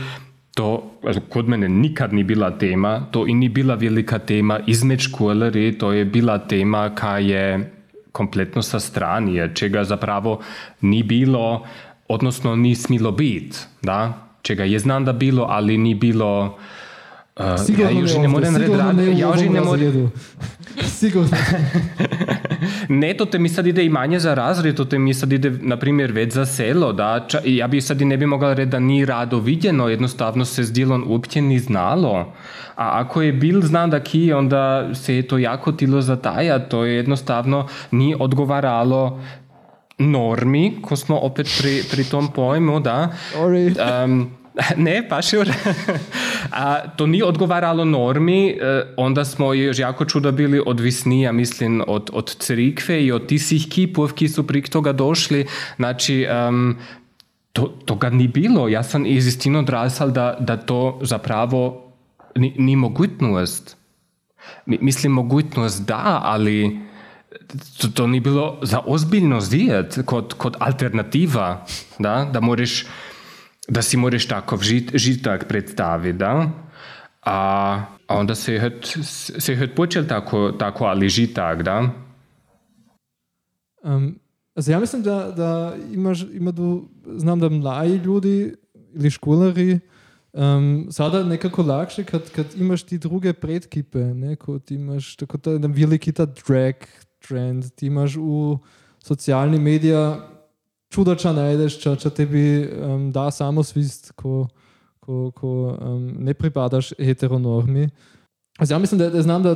[0.55, 0.91] to
[1.29, 5.91] kod mene nikad ni bila tema, to i ni bila velika tema između školeri, to
[5.91, 7.71] je bila tema ka je
[8.11, 10.39] kompletno sa strani, čega zapravo
[10.81, 11.65] ni bilo,
[12.07, 14.25] odnosno ni smilo biti, da?
[14.41, 16.57] čega je znam da bilo, ali ni bilo
[17.39, 20.11] Uh, sigurno ja už ne morem reči, ja ne morem.
[20.99, 21.37] Sigurno.
[22.89, 25.51] ne, to te mi sad ide i manje za razred, to te mi sad ide,
[25.61, 28.71] na primjer, već za selo, da, ča, ja bi sad i ne bi mogla reći
[28.71, 32.33] da ni rado vidjeno, jednostavno se s dilom uopće ni znalo.
[32.75, 36.85] A ako je bil znan da ki, onda se je to jako tilo zataja, to
[36.85, 39.19] je jednostavno ni odgovaralo
[39.97, 43.15] normi, ko smo opet pri, pri tom pojmu, da.
[43.35, 44.29] Um,
[44.77, 45.49] ne, pa šur.
[46.51, 51.83] A to ni odgovaralo normi, e, onda smo još jako čudo bili odvisni, ja mislim,
[51.87, 55.45] od, od crikve i od tisih kipov, ki su prek toga došli.
[55.75, 56.77] Znači, um,
[57.53, 58.67] to, toga ni bilo.
[58.67, 61.91] Ja sam iz istino odrasal da, da to zapravo
[62.35, 63.77] ni, ni mogućnost.
[64.65, 66.79] Mislim, mogućnost da, ali
[67.81, 71.65] to, to ni bilo za ozbiljno zvijet kod, kod alternativa,
[71.99, 72.85] da, da moraš
[73.67, 76.49] da si moraš tako žit, žitak predstaviti, da?
[77.21, 77.37] A,
[78.07, 78.79] a onda se je
[79.39, 81.89] se je počel tako, tako ali žitak, da?
[83.83, 84.19] Um,
[84.55, 88.55] also ja mislim da, da imaš, ima tu, znam da mladi ljudi
[88.93, 89.79] ili školari
[90.33, 95.51] um, sada nekako lakše kad, kad imaš ti druge predkipe, ne, kot imaš tako ta
[95.51, 96.75] veliki ta drag
[97.27, 98.57] trend, ti imaš u
[99.03, 100.29] socialni medija
[100.89, 104.45] čudo, če najdeš, če, če tebi um, da samosvist, ko,
[105.03, 107.89] ko, ko um, ne pripadaš heteronormi.
[108.69, 109.55] Ja mislim, da, da znam, da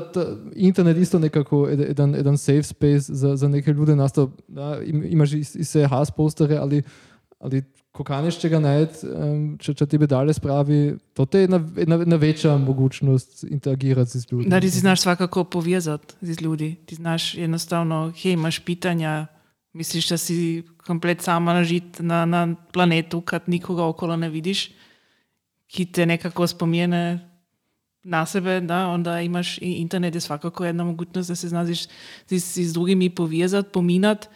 [0.55, 5.39] internet isto nekako jedan, jedan safe space za, za neke ljude nastav, da imaš i,
[5.39, 6.81] i se has postere, ali,
[7.39, 7.63] ali
[7.99, 12.15] ko kaneš čega najeti, um, če, če tebe dalje spravi, to je jedna, jedna, jedna
[12.15, 14.47] večja mogućnost interagirati z ljudmi.
[14.47, 16.69] Da, ti znaš svakako povezati z ljudi.
[16.85, 19.27] Ti znaš jednostavno, hej, imaš pitanja,
[19.75, 24.69] Misliš, da si komplet sama nažit na, na planetu, kad nikoga okolo ne vidiš,
[25.67, 27.03] ki te nekako spomene
[28.03, 31.83] na sebe, da onda imaš internet je svakako jedna mogućnost da se znaš
[32.31, 34.27] s, s drugimi povezati, pominati.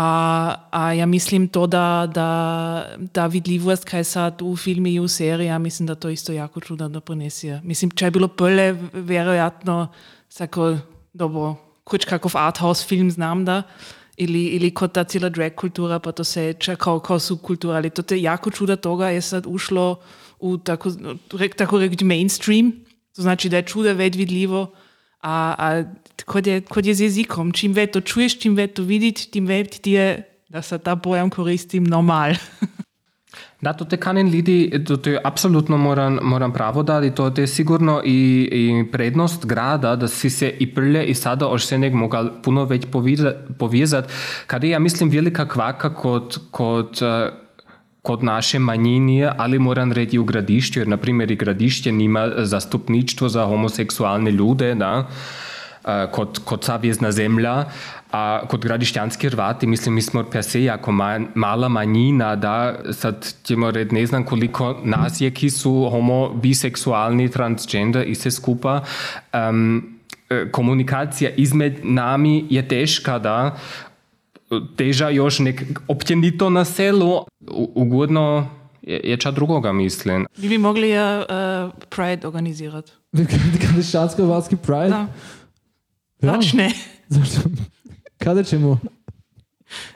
[0.00, 2.28] A, a ja mislim to, da, da,
[3.14, 6.60] da vidljivost, kaj sad u filmi i u seriji, ja mislim da to isto jako
[6.60, 7.60] čudno da ponese.
[7.64, 9.88] Mislim, če je bilo pole, vjerojatno,
[10.38, 10.76] tako
[11.12, 13.62] dobro, kuć kakov arthouse film znam da,
[14.16, 18.02] ili, ili kot ta cijela drag kultura, pa to seča kao, kao subkultura, ali to
[18.02, 19.96] te jako čuda toga je sad ušlo
[20.38, 20.92] u tako,
[21.56, 22.72] tako reći mainstream,
[23.16, 24.72] to znači da je čuda već vidljivo,
[25.22, 25.82] a, a
[26.24, 29.46] kod, je, kod je z jezikom, čim več to čuješ, čim več to vidiš, tim
[29.46, 30.08] več ti je,
[30.48, 32.38] da se ta pojam koristim normal.
[33.60, 37.96] Da, to te kanen ljudi, to te apsolutno moram, moram pravo dati, to te sigurno
[38.06, 38.14] i,
[38.52, 42.64] i prednost grada, da si se i prlje i sada oš se nek mogal puno
[42.64, 42.86] već
[43.58, 44.12] povezat,
[44.46, 47.02] kada ja mislim velika kvaka kod, kod
[48.02, 53.28] kod naše manjine, ali moram reći u gradišću, jer na primjer i gradišće nima zastupništvo
[53.28, 55.08] za homoseksualne ljude, da,
[56.12, 57.64] kot, kot savezna zemlja.
[58.12, 63.34] A kot gradišćanski Hrvati, mislim, mi smo per se jako ma, mala manjina, da sad
[63.42, 68.80] ćemo red, ne znam koliko nas je, ki su homo, biseksualni, transgender i se skupa.
[69.32, 69.98] Um,
[70.52, 73.58] komunikacija izmed nami je teška, da
[74.76, 77.24] teža još nek općenito na selu,
[77.74, 78.48] ugodno
[78.82, 80.26] je, je ča drugoga mislim.
[80.36, 82.92] Vi bi mogli uh, Pride organizirati.
[83.62, 84.88] Gradišćansko-Hrvatski Pride?
[84.88, 85.06] Da.
[86.20, 86.32] Ja.
[86.32, 86.72] Pač ne.
[87.14, 87.40] Zašto?
[88.18, 88.78] Kada ćemo?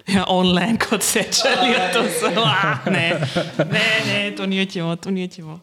[0.07, 2.43] Ja, online kot sečali, to so.
[2.45, 3.21] Ah, ne,
[3.59, 5.61] ne, ne, to nećemo, to nećemo.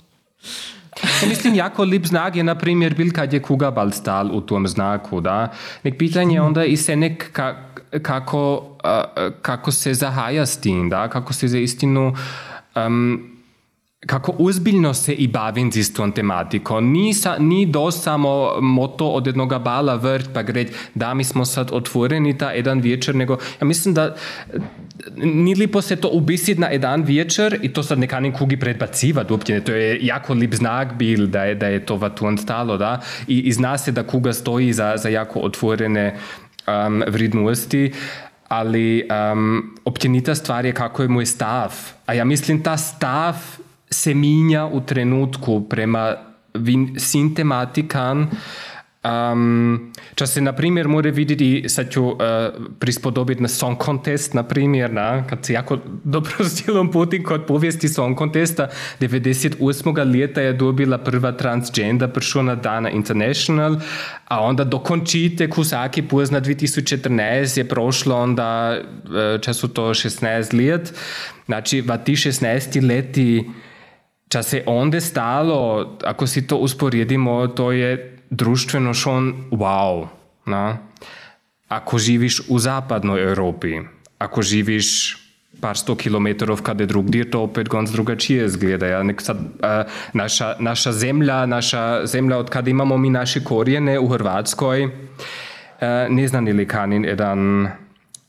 [1.22, 4.42] Ja mislim, jako lep znak je, na primjer, bil, kad je Kuga bal stal u
[4.42, 5.52] tom znaku, da.
[5.84, 7.56] Nek pitanje onda i se nek ka,
[8.02, 12.16] kako, uh, kako se zahaja s tim, da, kako se za istinu
[12.76, 13.39] um,
[14.06, 16.92] kako uzbiljno se i bavim s tom tematikom.
[16.92, 21.46] Ni, sa, ni do samo moto od jednoga bala vrt pa gred, da mi smo
[21.46, 24.16] sad otvoreni ta jedan večer, nego ja mislim da
[25.18, 29.62] ni lipo se to ubisit na jedan večer i to sad nekanim kugi predbacivati uopće.
[29.62, 33.02] To je jako lip znak bil da je, da je to vatun stalo, da?
[33.28, 36.16] I, i zna se da kuga stoji za, za jako otvorene
[36.68, 37.92] um, vrednosti
[38.48, 41.74] ali um, općenita stvar je kako je moj stav.
[42.06, 43.36] A ja mislim ta stav
[43.92, 46.16] se minja u trenutku prema
[46.98, 48.30] svim tematikam.
[49.00, 52.18] Um, če se, na primer, mora videti, da ću uh,
[52.84, 55.78] prispodobiti na Song Contest, na primer, na, kad se jako
[56.16, 58.68] dobro stilom putim kod povijesti Song Contesta,
[59.00, 60.12] 98.
[60.12, 63.80] leta je dobila prva transgender persona Dana International,
[64.28, 70.94] a onda dokončite kusaki pozna 2014 je prošlo onda, uh, če su to 16 let.
[71.46, 73.46] Znači, v ti 16 leti
[74.30, 80.08] Ča se onda stalo, ako si to usporedimo, to je društveno šon wow.
[80.46, 80.78] Na?
[81.68, 83.82] Ako živiš u zapadnoj Europi,
[84.18, 85.18] ako živiš
[85.62, 88.86] par sto kilometrov kada drugdje, to opet gonc drugačije izgleda.
[88.86, 89.04] Ja?
[89.04, 94.08] Nek sad, uh, naša, naša zemlja, naša zemlja, od kada imamo mi naše korijene u
[94.08, 94.92] Hrvatskoj, uh,
[96.10, 97.68] ne znam ili kanin jedan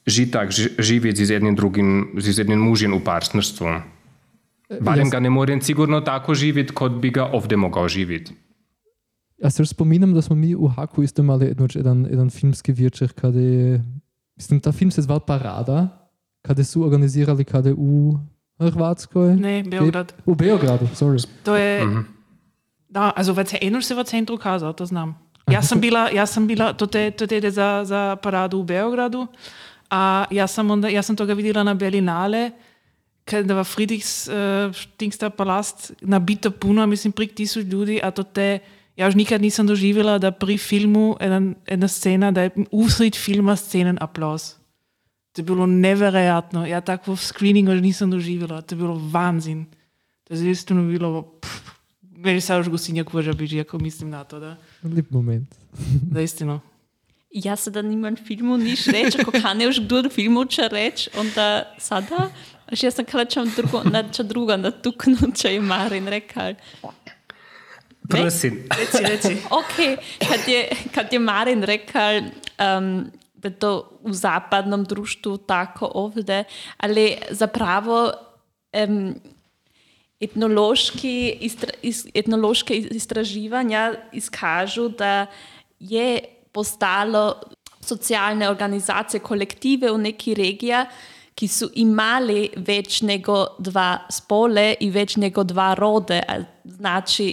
[0.06, 3.99] žitak živjeti z jednim drugim, z jednim mužem u partnerstvu.
[4.80, 8.34] Barem ga ne morem sigurno tako živjeti, kot bi ga ovdje mogao živjeti.
[9.38, 13.12] Ja se spominam, da smo mi u Haku isto imali jednoč jedan, jedan filmski večer,
[13.12, 13.84] kada je,
[14.36, 15.88] mislim, ta film se zval Parada,
[16.42, 18.18] kada su organizirali kada u
[18.58, 19.36] Hrvatskoj.
[19.36, 20.12] Ne, Beograd.
[20.26, 21.28] U Beogradu, sorry.
[21.42, 22.04] To je, -hmm.
[22.88, 25.18] da, also v enoč se v centru kazao, to znam.
[25.50, 29.26] Ja sam bila, ja sam bila, to te, to te za, za paradu u Beogradu,
[29.90, 32.50] a ja sam, onda, ja sam toga vidjela na Berlinale,
[33.32, 38.60] da v Friedrichs uh, Dingster Palast nabito puno, mislim, prek tisoč ljudi, a to te,
[38.96, 43.56] ja už nikad nisem doživela, da pri filmu ena, ena scena, da je usred filma
[43.56, 44.60] scenen aplauz.
[45.32, 46.66] To je bilo neverjetno.
[46.66, 48.62] Ja, tako v screeningu že nisem doživela.
[48.66, 49.66] To je bilo vanzin.
[50.26, 51.22] To je zaistino bilo...
[51.38, 51.70] Pff,
[52.20, 54.56] meni se už gosinja koža biži, ako mislim na to, da.
[54.82, 55.54] Lep moment.
[56.12, 56.60] Zaistino.
[57.30, 62.30] Ja sada nimam filmu niš reći, ako kane još kdo filmu će reći, onda sada,
[62.66, 66.54] až ja sam kada čam drugo, na ča drugo natuknut, če je Marin rekao.
[68.08, 68.64] Prosim.
[68.78, 69.36] Reci, reci.
[69.60, 75.90] ok, kad je, kad je Marin rekao um, da je to u zapadnom društvu tako
[75.94, 76.44] ovdje,
[76.76, 78.12] ali zapravo
[78.88, 79.14] um,
[80.20, 85.26] etnološki, istra, is, etnološke istraživanja iskažu da
[85.78, 86.20] je
[86.52, 87.40] postalo
[87.80, 90.84] socialne organizacije, kolektive v neki regiji,
[91.34, 96.20] ki so imeli več nego dva spole in več nego dva rode,
[96.64, 97.30] znači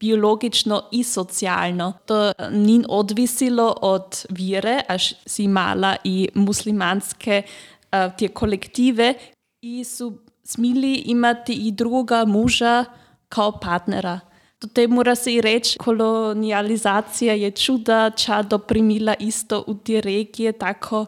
[0.00, 1.92] biologično in socialno.
[2.06, 9.14] To ni odvisilo od vire, až si imala i muslimanske uh, te kolektive,
[9.62, 10.12] in so
[10.44, 12.84] smeli imati i druga moža
[13.28, 14.20] kao partnera.
[14.62, 21.06] Tutaj mora se i reći, kolonializacija je čuda, ča doprimila isto u te regije, tako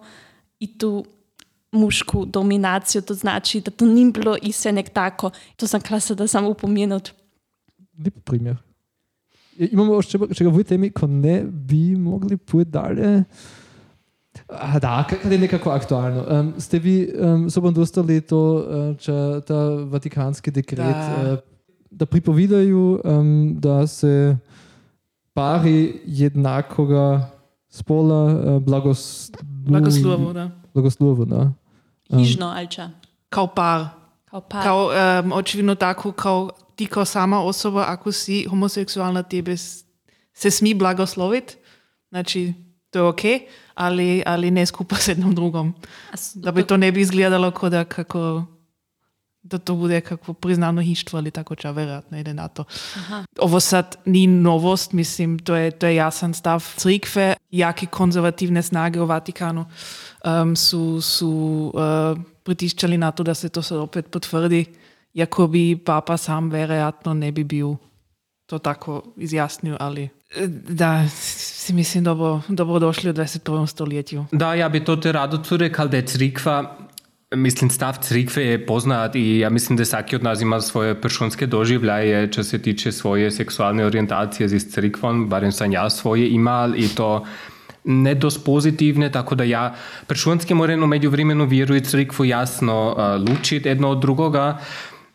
[0.60, 1.04] i tu
[1.72, 5.30] mušku dominaciju, to znači da to nije bilo i sve nek tako.
[5.56, 7.10] To sam klasa da sam upomenut.
[8.04, 8.56] Lep primjer.
[9.58, 13.24] Imamo još čega, čega v temi, ko ne bi mogli pojeti dalje.
[14.48, 16.26] A, da, kad je nekako aktualno.
[16.30, 19.12] Um, ste vi um, sobom dostali to, uh, če
[19.46, 21.32] ta vatikanski dekret Da.
[21.32, 21.53] uh,
[21.94, 24.36] da pripovedajo, um, da se
[25.32, 27.30] pari jednakoga
[27.68, 30.50] spola uh, blagos, Blagoslovo, da.
[30.74, 31.24] blagoslovo.
[31.24, 31.52] Da.
[32.18, 32.90] Hižno, alča.
[33.28, 33.86] Kao par.
[34.24, 34.62] Kao par.
[34.62, 34.90] Kao,
[35.24, 39.56] um, očividno tako, kao ti kao sama osoba, ako si homoseksualna, tebe
[40.32, 41.56] se smi blagosloviti.
[42.08, 42.52] Znači,
[42.90, 43.20] to je ok,
[43.74, 45.74] ali, ali ne skupaj s jednom drugom.
[46.34, 48.44] Da bi to ne bi izgledalo kao da kako
[49.44, 52.64] da to bude kakvo priznano hištvo ali tako ča, vjerojatno ide na to.
[52.96, 53.24] Aha.
[53.38, 59.00] Ovo sad ni novost, mislim, to je, to je jasan stav crikve, jaki konzervativne snage
[59.00, 59.64] u Vatikanu
[60.24, 64.64] um, su, su uh, pritiščali na to da se to sad opet potvrdi,
[65.14, 67.76] jako bi papa sam vjerojatno ne bi bio
[68.46, 70.08] to tako izjasnio, ali
[70.68, 73.66] da, si mislim dobro, dobro došli u 21.
[73.66, 74.26] stoljetju.
[74.32, 76.76] Da, ja bi to te rado tu rekao da je crikva
[77.36, 81.46] Mislim, stav crkve je poznat i ja mislim da svaki od nas ima svoje pršonske
[81.46, 86.88] doživljaje što se tiče svoje seksualne orijentacije z crkvom, barem sam ja svoje imal i
[86.88, 87.24] to
[87.84, 89.74] ne dost pozitivne, tako da ja
[90.06, 94.58] pršonske moram u međuvremenu vjeruju crkvu jasno uh, lučiti jedno od drugoga.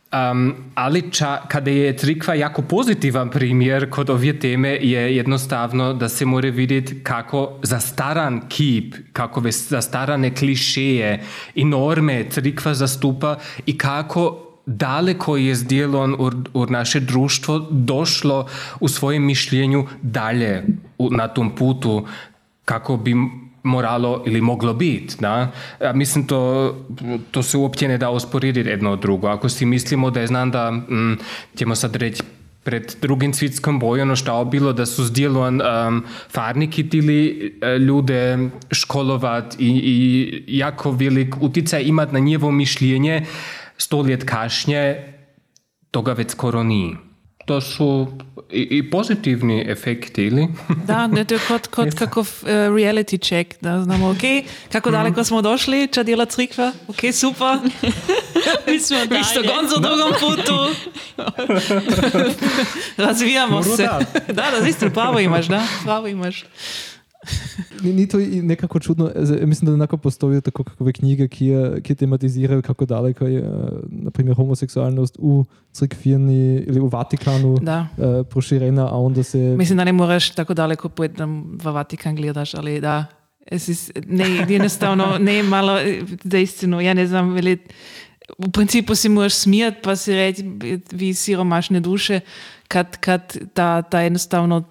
[0.10, 6.10] Um, ali ča, kada je crkva jako pozitivan primjer kod ove teme je jednostavno da
[6.10, 11.24] se mora vidjeti kako zastaran kip, kako zastarane klišeje
[11.56, 18.48] i norme crkva zastupa i kako daleko je zdjelon u, u naše društvo došlo
[18.80, 20.64] u svojem mišljenju dalje
[20.98, 22.08] u, na tom putu
[22.66, 23.16] kako bi
[23.64, 25.16] moralo ili moglo biti.
[25.20, 25.52] Da?
[25.82, 26.76] Ja mislim, to,
[27.32, 29.28] to se uopće ne da osporiti jedno od drugo.
[29.28, 31.18] Ako si mislimo da je znam da, mm,
[31.56, 32.24] ćemo sad reći,
[32.64, 38.50] pred drugim svjetskom boju ono što bilo da su zdjelon um, farniki tili e, ljude
[38.72, 43.26] školovat i, i jako velik utjecaj imat na njevo mišljenje
[43.78, 44.96] sto let kašnje
[45.92, 47.10] toga već skoro nije
[47.50, 48.08] to su
[48.52, 50.48] i, i pozitivni efekti, ili?
[50.88, 54.22] da, ne, to je kot, kot kakov uh, reality check, da znamo, ok,
[54.72, 57.60] kako daleko smo došli, če dela crkva, ok, super.
[58.68, 59.20] Mi smo dalje.
[59.20, 60.58] Mi smo gonzo drugom putu.
[62.98, 63.88] Razvijamo se.
[64.28, 66.44] Da, da, zisto, pravo imaš, da, pravo imaš.
[67.84, 69.12] ni, ni to nekako čudno,
[69.46, 73.44] mislim, da enako postojijo tako kakove knjige, ki, je, ki tematizirajo, kako daleko je
[73.90, 77.60] naprimer homoseksualnost v crkveni ali v Vatikanu uh,
[78.30, 79.38] proširena, a onda se...
[79.38, 81.26] Mislim, da ne moreš tako daleko pojeti, da
[81.64, 83.06] v Vatikan gledaš, ali da...
[83.52, 85.80] Is, ne, enostavno, ne malo
[86.24, 87.58] dejstveno, ja ne znam, veli,
[88.38, 90.44] v principu si moraš smijati, pa si reči,
[90.92, 92.20] vi siromašne duše,
[92.68, 94.64] kad, kad ta, ta enostavno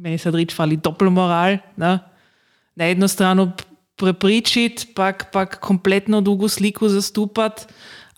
[0.00, 1.98] meni sad reč fali doppelmoral, ne?
[2.74, 3.50] na eno strano
[3.96, 7.66] prepričiti, pak, pak kompletno drugo sliko zastupati,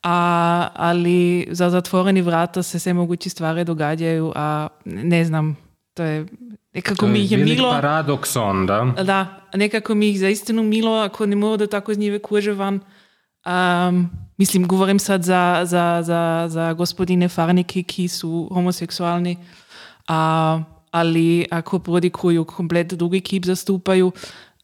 [0.03, 5.57] a, ali za zatvoreni vrata se vse mogoče stvari dogajajo, a ne znam,
[5.95, 6.27] to je
[6.75, 7.71] nekako mi jih je milo.
[7.71, 8.85] Paradokson, da?
[9.05, 12.81] Da, nekako mi jih zaistino milo, ako ne mogu da tako z njeve kože van.
[13.47, 19.37] Um, mislim, govorim sad za, za, za, za gospodine Farniki, ki so homoseksualni.
[20.09, 20.63] Uh,
[20.93, 24.13] ali ako prodikuju komplet drugi kip zastupaju.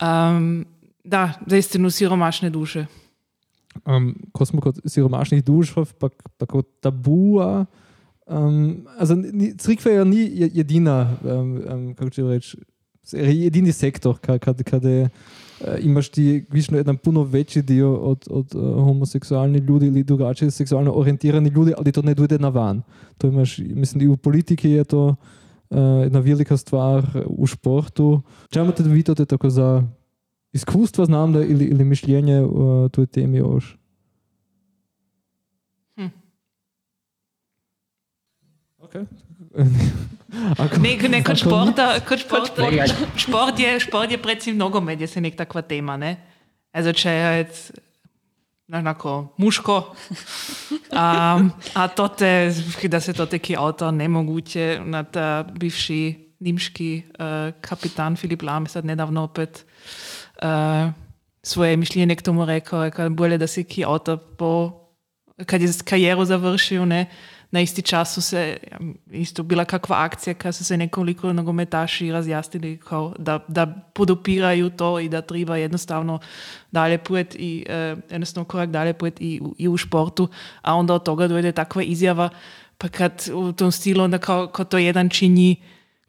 [0.03, 0.66] Um,
[1.05, 2.87] da, zaistinu siromašne duše.
[3.87, 7.66] Um, ko smo kot siromašnih duš, pa, kot tabua,
[8.26, 9.16] um, also,
[9.59, 12.57] crkva je ni jedina, um, um, kako će reći,
[13.12, 15.09] jedini sektor, kada, uh,
[15.81, 20.93] imaš ti višno jedan puno veći dio od, od uh, homoseksualnih ljudi ili drugačije seksualno
[20.93, 22.83] orijentirani ljudi, ali to ne dojde na van.
[23.18, 25.16] To imaš, mislim, i u politiki je to
[25.77, 28.23] jedna velika stvar v športu.
[28.51, 29.83] Če imate vi to tako za
[30.53, 33.77] izkustva znamda ili, ili mišljenje o toj temi još?
[35.97, 36.09] Hm.
[38.79, 39.07] Okay.
[40.83, 42.53] ne, ne, kot športa, kot šport,
[43.16, 46.16] šport, je, šport je predvsem nogomet, je se nek takva tema, ne?
[46.73, 47.47] Also, če je
[48.73, 49.95] onako muško.
[50.93, 51.41] A,
[51.75, 52.53] a to te,
[52.83, 58.85] da se to taki avto nemoguće na ta bivši nimški uh, kapitan Filip Lam sad
[58.85, 59.66] nedavno opet
[60.43, 60.91] uh,
[61.43, 64.73] svoje mišljenje k tomu rekao, rekao bolje da se ki avto po,
[65.47, 67.07] kad je karijeru završio, ne,
[67.51, 68.57] na isti čas se,
[69.11, 75.01] isto bila kakva akcija kad su se nekoliko nogometaši razjasnili kao da, da podopiraju to
[75.01, 76.18] i da treba jednostavno
[76.70, 80.28] dalje pujet i uh, jednostavno korak dalje pujet i, i u športu,
[80.62, 82.28] a onda od toga dojde takva izjava,
[82.78, 85.57] pa kad u tom stilu onda kao, kao to jedan čini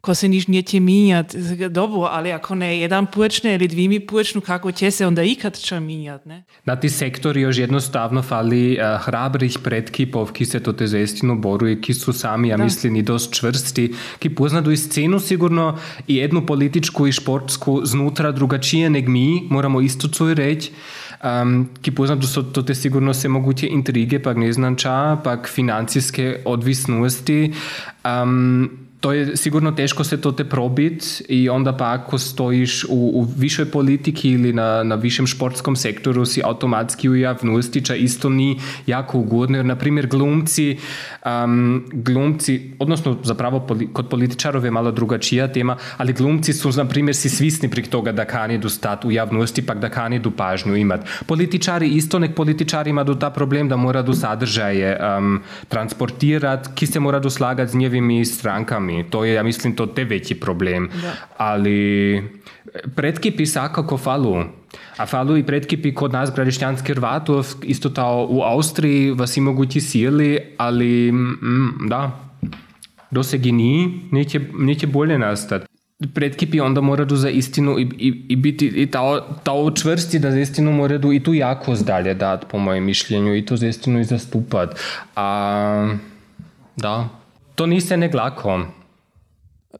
[0.00, 1.38] ko se nič neće minjati.
[1.68, 5.80] Dobro, ali ako ne jedan počne ili dvimi počnu, kako će se onda ikad čo
[5.80, 6.44] minjati, ne?
[6.64, 11.80] Na ti sektori još jednostavno fali uh, hrabrih predkipov, ki se to te zestino boruje,
[11.80, 12.64] ki su sami, ja da.
[12.64, 18.32] mislim, i dost čvrsti, ki poznadu i scenu sigurno i jednu političku i športsku znutra
[18.32, 20.72] drugačije neg mi, moramo isto cuj reći,
[21.24, 25.48] um, ki poznadu so to te sigurno se moguće intrige, pak ne znam ča, pak
[25.48, 27.52] financijske odvisnosti,
[28.04, 28.70] um,
[29.00, 33.26] to je sigurno teško se to te probiti i onda pa ako stojiš u, u
[33.36, 38.60] višoj politiki ili na, na višem športskom sektoru si automatski u javnosti, ča isto ni
[38.86, 40.78] jako ugodno, jer na primjer glumci,
[41.26, 46.84] um, glumci, odnosno zapravo poli, kod političarov je malo drugačija tema, ali glumci su na
[46.84, 51.00] primjer si svisni prek toga da kanidu stati u javnosti, pak da kanidu pažnju imat.
[51.26, 57.00] Političari isto, nek političari imaju ta problem da mora do sadržaje um, transportirati, ki se
[57.00, 59.10] mora doslagati z njevimi strankami sami.
[59.10, 60.90] To je, ja mislim, to te veći problem.
[61.02, 61.12] Da.
[61.36, 62.22] Ali
[62.96, 64.44] predkipi svakako falu.
[64.96, 69.80] A falu i predkipi kod nas gradišćanski Hrvatov, isto tao u Austriji vas i mogući
[69.80, 72.30] sili, ali mm, da,
[73.10, 75.66] dosegi ni, neće, neće bolje nastati.
[76.14, 80.40] Predkipi onda moraju za istinu i, i, i biti i ta, ta čvrsti da za
[80.40, 84.04] istinu moraju i tu jako zdalje dati, po mojem mišljenju, i to za istinu i
[84.04, 84.76] zastupati.
[85.16, 85.96] A
[86.76, 87.08] da,
[87.54, 88.64] to niste ne lako.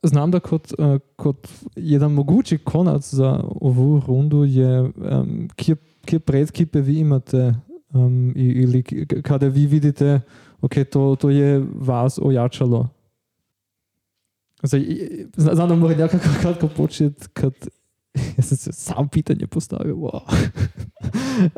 [0.03, 6.19] Znam da kot, uh, kot jedan mogući konac za ovu rundu je um, kje, kje
[6.19, 7.55] predkipe vi imate
[7.93, 8.83] um, ili
[9.23, 10.21] kada vi vidite
[10.61, 12.89] ok, to, to je vas ojačalo.
[14.63, 14.87] Zdaj,
[15.37, 17.53] znam da moram nekako kratko početi, kad
[18.37, 19.95] ja sam se sam pitanje postavio.
[19.95, 20.21] Wow.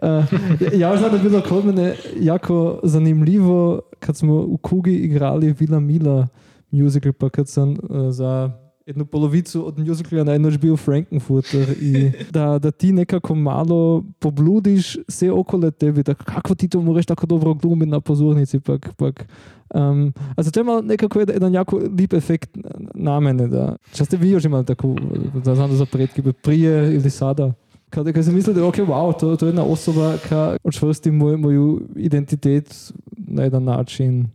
[0.03, 5.55] uh, ja znam da je bilo kod mene jako zanimljivo kad smo u Kugi igrali
[5.59, 6.28] Vila Mila
[6.73, 8.51] musical, pa sam uh, za
[8.87, 15.31] jednu polovicu od musicala najnoč bil Frankenfurter in da, da ti nekako malo pobludiš vse
[15.31, 18.61] okolo tebe, da kako ti to moraš tako dobro glumiti na pozornici.
[18.61, 19.27] Pak, pak.
[19.75, 22.51] Um, also to ima nekako jedan jako lep efekt
[22.95, 24.97] na mene, da če ste vi že imeli tako,
[25.45, 27.53] da znam za predki, prije ili sada.
[27.91, 31.11] Kada, kada sem mislil, da je okay, wow, to, to je jedna osoba, ki očvrsti
[31.11, 34.29] moj, moju identitet na jedan način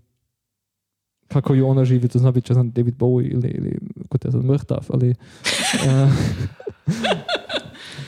[1.27, 3.77] kako ju ona živi, to zna biti časem David Bowie ili, ili
[4.09, 5.15] kot je sad mrtav, ali...
[5.73, 6.11] Uh,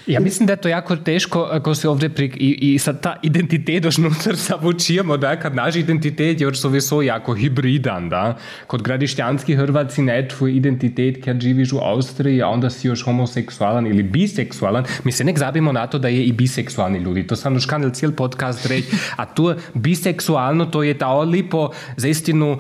[0.10, 2.38] Ja mislim da je to jako teško ako se ovdje prik...
[2.38, 7.34] I, i sad ta identitet još nutar savučijemo, da kad naš identitet još sovjeso jako
[7.34, 8.38] hibridan, da?
[8.68, 13.88] Kod gradišćanski Hrvatski ne tvoj identitet kad živiš u Austriji, a onda si još homoseksualan
[13.88, 14.84] ili biseksualan.
[15.04, 17.28] Mi se nek zabimo na to da je i biseksualni ljudi.
[17.28, 18.88] To sam još kanal cijel podcast reći.
[19.16, 22.60] A tu biseksualno to je ta lipo za istinu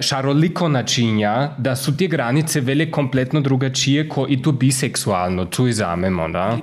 [0.00, 6.28] šaroliko načinja, da su te granice vele kompletno drugačije ko i to biseksualno, čuj zamemo,
[6.28, 6.58] da?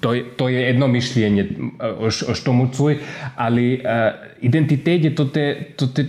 [0.00, 1.48] To je, to je jedno mišljenje
[1.80, 2.98] o, o što mu čuj,
[3.36, 3.80] ali uh,
[4.40, 6.06] identitet je to te, to te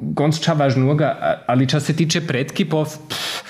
[0.00, 3.42] gonča važnoga, ali čas se tiče predkipov, pff,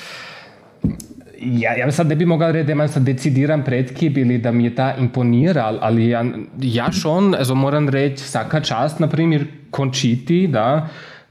[1.41, 4.65] ja, ja sad ne bi mogao reći da imam sad decidiran predkip ili da mi
[4.65, 6.25] je ta imponira, ali ja,
[6.63, 10.89] ja šon, also moram reći, svaka čast, na primjer, končiti, da,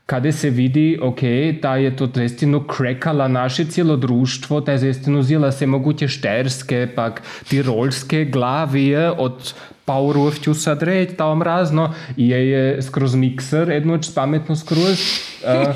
[0.08, 1.20] kada se vidi, ok,
[1.62, 6.88] da je to zaistinu krekala naše cijelo društvo, da je zaistinu zjela se moguće šterske,
[6.96, 9.54] pak tirolske glavije od
[9.86, 15.00] Paurov ću sad reći, vam razno, je je skroz mikser, jednoč pametno skroz.
[15.44, 15.76] Uh,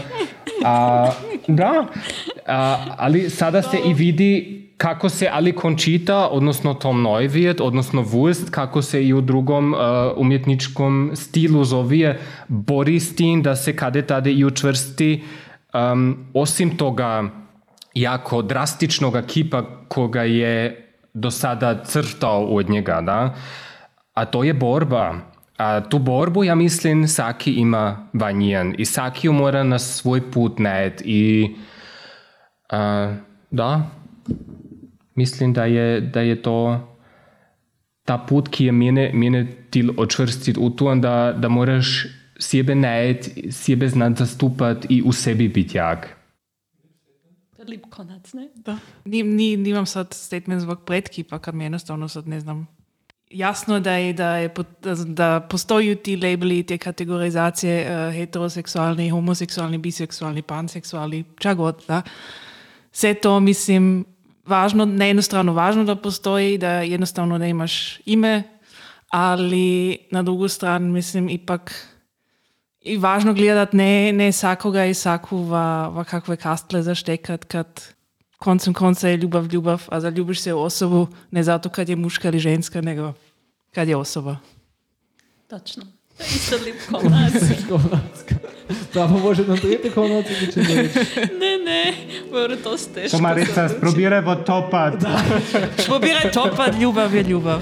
[0.66, 1.12] a,
[1.48, 1.86] da,
[2.48, 8.50] a, ali sada se i vidi kako se ali končita, odnosno Tom Neuwirth, odnosno Wurst,
[8.52, 9.80] kako se i u drugom uh,
[10.16, 15.24] umjetničkom stilu zovije, bori s tim da se kade tade i učvrsti
[15.74, 17.24] um, osim toga
[17.94, 23.36] jako drastičnog kipa koga je do sada crtao od njega, da?
[24.14, 25.16] a to je borba.
[25.58, 30.60] A tu borbu, ja mislim, Saki ima vanjen i Saki ju mora na svoj put
[30.60, 31.56] najeti i
[32.74, 33.16] uh,
[33.52, 33.90] da,
[35.16, 36.88] mislim, da je, da je to
[38.06, 42.08] ta put, ki je mene, mene til očvrstiti v to, da, da moraš
[42.42, 46.10] sebe najeti, sebe znati zastupati in v sebi biti jak.
[47.68, 48.48] Lep konac, ne?
[48.66, 48.78] Da.
[49.06, 52.68] Ni, ni, nimam sad statement zvok predki, pa kad mi jednostavno sad ne znam.
[53.30, 54.50] Jasno da je, da, je,
[55.06, 62.02] da postoji ti labeli, te kategorizacije uh, heteroseksualni, homoseksualni, biseksualni, panseksualni, čagod, da.
[62.92, 64.06] Sve to, mislim,
[64.52, 68.44] važno, na jednu stranu važno da postoji, da jednostavno da imaš ime,
[69.10, 71.72] ali na drugu stranu mislim ipak
[72.82, 77.82] i važno gledat ne, ne svakoga i svaku va, va kakve kastle zaštekat kad
[78.38, 82.28] koncem konca je ljubav ljubav, a zaljubiš se u osobu ne zato kad je muška
[82.28, 83.14] ili ženska, nego
[83.72, 84.38] kad je osoba.
[85.48, 86.01] Točno.
[86.22, 87.34] To je isto lep konac.
[88.94, 90.76] Da, pa može nam tretji konac ili će ne
[91.40, 91.94] Ne, ne,
[92.32, 93.18] mora to stežko.
[93.18, 94.94] Komarica, probirajmo topat.
[95.86, 97.62] Probiraj topat, ljubav je ljubav.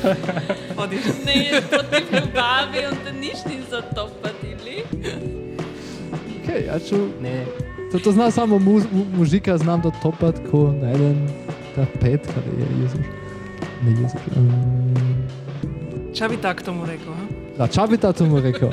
[0.77, 0.99] Odiš.
[1.25, 4.83] Ne, je protiv ljubavi, onda niš ni za topat ili?
[6.43, 6.95] Okej, okay, ja ću...
[7.21, 7.45] Ne.
[7.91, 11.27] To, to zna samo mu, mu, mužika, znam to topat, ko najdem
[11.75, 13.01] ta pet, kada je Jezus.
[13.83, 14.21] Ne Jezus.
[14.35, 14.93] Um,
[16.13, 17.09] Čo by tak tomu řekl?
[17.13, 17.28] Ha?
[17.59, 18.71] Da, ča bi ta tomu rekel?